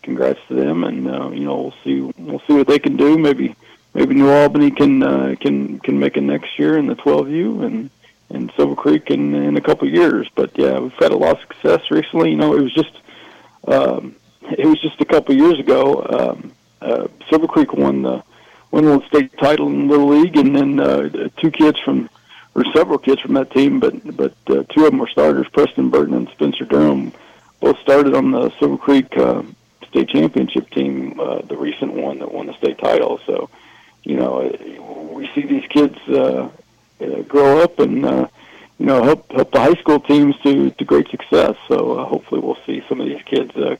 [0.03, 3.17] congrats to them, and uh, you know we'll see we'll see what they can do.
[3.17, 3.55] Maybe
[3.93, 7.89] maybe New Albany can uh, can can make it next year in the 12U and
[8.33, 10.29] and Silver Creek in in a couple of years.
[10.35, 12.31] But yeah, we've had a lot of success recently.
[12.31, 12.95] You know, it was just
[13.67, 14.15] um,
[14.57, 16.05] it was just a couple of years ago.
[16.09, 18.23] Um, uh, Silver Creek won the
[18.71, 22.09] won the state title in Little League, and then uh, two kids from
[22.55, 25.89] or several kids from that team, but but uh, two of them were starters, Preston
[25.89, 27.13] Burton and Spencer Durham,
[27.59, 29.43] both started on the Silver Creek uh,
[29.87, 33.19] state championship team, uh, the recent one that won the state title.
[33.25, 33.49] So
[34.03, 34.51] you know,
[35.13, 36.49] we see these kids uh,
[37.01, 38.27] uh, grow up and uh,
[38.77, 41.55] you know help help the high school teams to to great success.
[41.67, 43.75] So uh, hopefully we'll see some of these kids uh,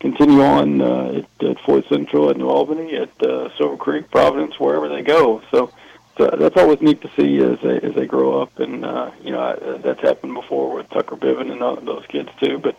[0.00, 4.58] continue on uh, at, at Floyd Central, at New Albany, at uh, Silver Creek, Providence,
[4.58, 5.42] wherever they go.
[5.50, 5.72] So.
[6.16, 9.30] So that's always neat to see as they as they grow up, and uh, you
[9.30, 12.58] know I, that's happened before with Tucker Biven and those kids too.
[12.58, 12.74] But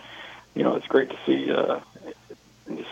[0.56, 1.80] you know it's great to see uh,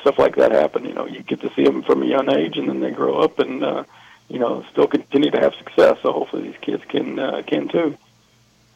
[0.01, 0.85] stuff like that happen.
[0.85, 3.19] You know, you get to see them from a young age, and then they grow
[3.19, 3.83] up and uh,
[4.29, 5.97] you know still continue to have success.
[6.03, 7.97] So hopefully these kids can uh, can too.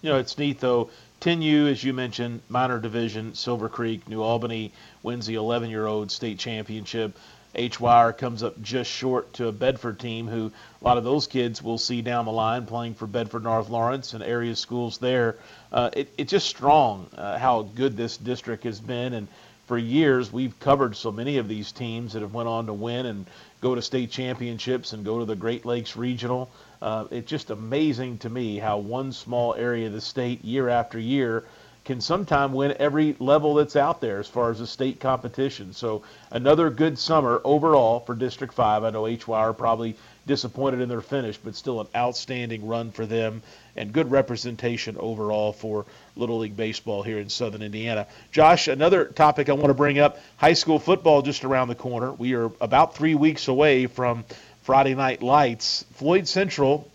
[0.02, 0.90] You know, it's neat though.
[1.22, 4.72] 10U, as you mentioned, minor division, Silver Creek, New Albany
[5.04, 7.16] wins the 11-year-old state championship.
[7.54, 11.62] HYR comes up just short to a Bedford team who a lot of those kids
[11.62, 15.36] will see down the line playing for Bedford North Lawrence and area schools there.
[15.72, 19.28] Uh, it, it's just strong uh, how good this district has been and
[19.68, 23.06] for years we've covered so many of these teams that have went on to win
[23.06, 23.26] and
[23.62, 26.50] go to state championships and go to the Great Lakes Regional.
[26.82, 31.00] Uh, it's just amazing to me how one small area of the state year after
[31.00, 31.46] year
[31.84, 35.74] can sometime win every level that's out there as far as the state competition.
[35.74, 38.84] So another good summer overall for District 5.
[38.84, 39.96] I know HYR probably
[40.28, 43.42] disappointed in their finish, but still an outstanding run for them
[43.76, 48.08] and good representation overall for Little League Baseball here in Southern Indiana.
[48.32, 52.12] Josh, another topic I want to bring up high school football just around the corner.
[52.12, 54.26] We are about three weeks away from
[54.64, 55.86] Friday Night Lights.
[55.94, 56.90] Floyd Central,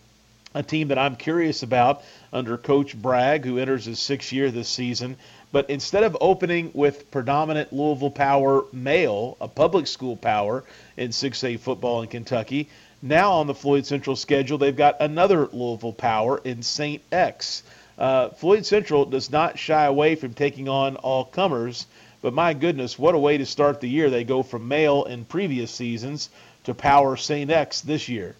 [0.55, 2.03] a team that I'm curious about
[2.33, 5.16] under Coach Bragg, who enters his sixth year this season.
[5.53, 10.64] But instead of opening with predominant Louisville power Male, a public school power
[10.97, 12.68] in 6A football in Kentucky,
[13.03, 17.03] now on the Floyd Central schedule, they've got another Louisville power in St.
[17.12, 17.62] X.
[17.99, 21.86] Uh, Floyd Central does not shy away from taking on all comers,
[22.22, 24.11] but my goodness, what a way to start the year!
[24.11, 26.28] They go from Male in previous seasons
[26.64, 27.51] to power St.
[27.51, 28.34] X this year.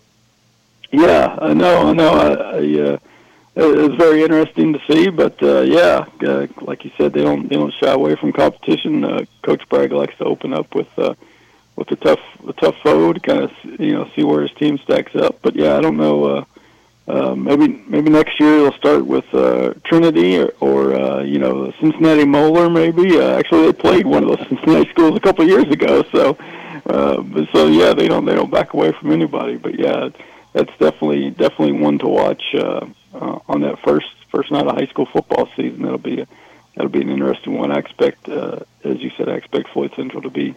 [0.91, 2.11] Yeah, I know, I know.
[2.11, 2.99] I, I, uh,
[3.57, 7.49] it was very interesting to see, but uh, yeah, uh, like you said, they don't
[7.49, 9.03] they don't shy away from competition.
[9.05, 11.15] Uh, Coach Bragg likes to open up with uh,
[11.77, 14.79] with a tough a tough foe to kind of you know see where his team
[14.79, 15.41] stacks up.
[15.43, 16.25] But yeah, I don't know.
[16.25, 16.45] Uh,
[17.09, 21.73] uh, maybe maybe next year they'll start with uh, Trinity or, or uh, you know
[21.81, 22.69] Cincinnati Moeller.
[22.69, 26.03] Maybe uh, actually they played one of those Cincinnati schools a couple of years ago.
[26.11, 26.37] So
[26.87, 29.57] uh, but so yeah, they don't they don't back away from anybody.
[29.57, 30.11] But yeah,
[30.53, 34.87] that's definitely definitely one to watch uh, uh, on that first first night of high
[34.87, 35.83] school football season.
[35.83, 36.27] That'll be a,
[36.75, 37.73] that'll be an interesting one.
[37.73, 40.55] I expect, uh, as you said, I expect Floyd Central to be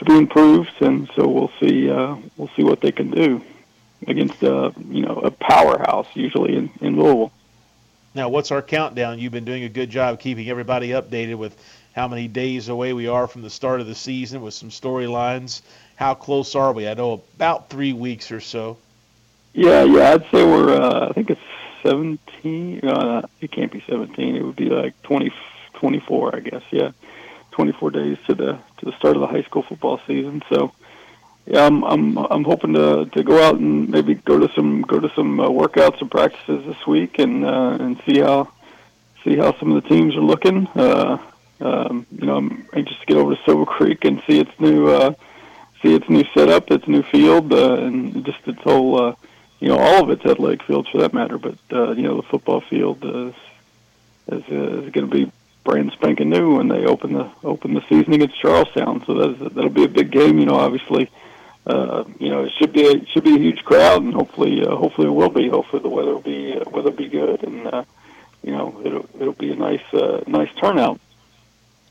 [0.00, 3.42] to be improved, and so we'll see uh, we'll see what they can do
[4.06, 7.32] against uh, you know a powerhouse usually in, in Louisville.
[8.14, 9.18] Now, what's our countdown?
[9.18, 11.56] You've been doing a good job keeping everybody updated with
[11.94, 15.62] how many days away we are from the start of the season with some storylines.
[15.96, 16.88] How close are we?
[16.88, 18.78] I know about three weeks or so.
[19.52, 20.72] Yeah, yeah, I'd say we're.
[20.72, 21.40] Uh, I think it's
[21.82, 22.80] 17.
[22.80, 24.34] Uh, it can't be 17.
[24.34, 25.30] It would be like 20,
[25.74, 26.62] 24, I guess.
[26.70, 26.92] Yeah,
[27.52, 30.42] 24 days to the to the start of the high school football season.
[30.48, 30.72] So,
[31.46, 35.00] yeah, I'm I'm I'm hoping to to go out and maybe go to some go
[35.00, 38.52] to some uh, workouts and practices this week and uh, and see how
[39.24, 40.66] see how some of the teams are looking.
[40.68, 41.18] Uh,
[41.60, 44.88] um, you know, I'm anxious to get over to Silver Creek and see its new
[44.88, 45.14] uh,
[45.82, 49.14] see its new setup, its new field, uh, and just its whole uh,
[49.60, 51.38] you know, all of it's athletic fields for that matter.
[51.38, 53.34] But uh, you know, the football field is
[54.28, 55.30] is, uh, is going to be
[55.64, 59.04] brand spanking new when they open the open the season against Charlestown.
[59.06, 60.38] So that's, that'll be a big game.
[60.38, 61.10] You know, obviously,
[61.66, 64.64] uh, you know, it should be a, it should be a huge crowd, and hopefully,
[64.64, 65.48] uh, hopefully it will be.
[65.48, 67.84] Hopefully, the weather will be uh, weather will be good, and uh,
[68.42, 71.00] you know, it'll it'll be a nice uh, nice turnout.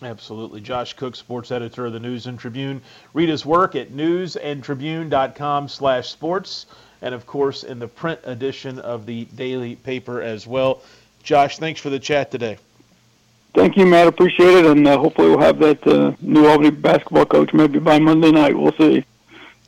[0.01, 0.61] Absolutely.
[0.61, 2.81] Josh Cook, sports editor of the News and Tribune.
[3.13, 6.67] Read his work at newsandtribune.com slash sports
[7.01, 10.81] and, of course, in the print edition of the daily paper as well.
[11.23, 12.57] Josh, thanks for the chat today.
[13.53, 14.07] Thank you, Matt.
[14.07, 17.97] Appreciate it, and uh, hopefully we'll have that uh, new Albany basketball coach maybe by
[17.97, 18.57] Monday night.
[18.57, 19.03] We'll see.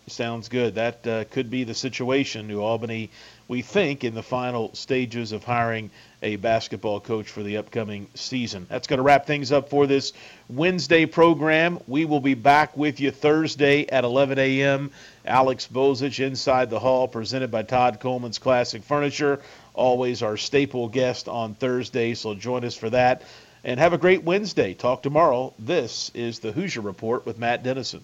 [0.08, 0.76] Sounds good.
[0.76, 2.48] That uh, could be the situation.
[2.48, 3.10] New Albany,
[3.48, 5.90] we think, in the final stages of hiring
[6.22, 8.68] a basketball coach for the upcoming season.
[8.70, 10.14] That's going to wrap things up for this
[10.50, 11.80] Wednesday program.
[11.88, 14.92] We will be back with you Thursday at 11 a.m.
[15.26, 19.40] Alex Bozich inside the hall, presented by Todd Coleman's Classic Furniture.
[19.74, 23.24] Always our staple guest on Thursday, so join us for that.
[23.64, 24.74] And have a great Wednesday.
[24.74, 25.54] Talk tomorrow.
[25.60, 28.04] This is the Hoosier Report with Matt Dennison.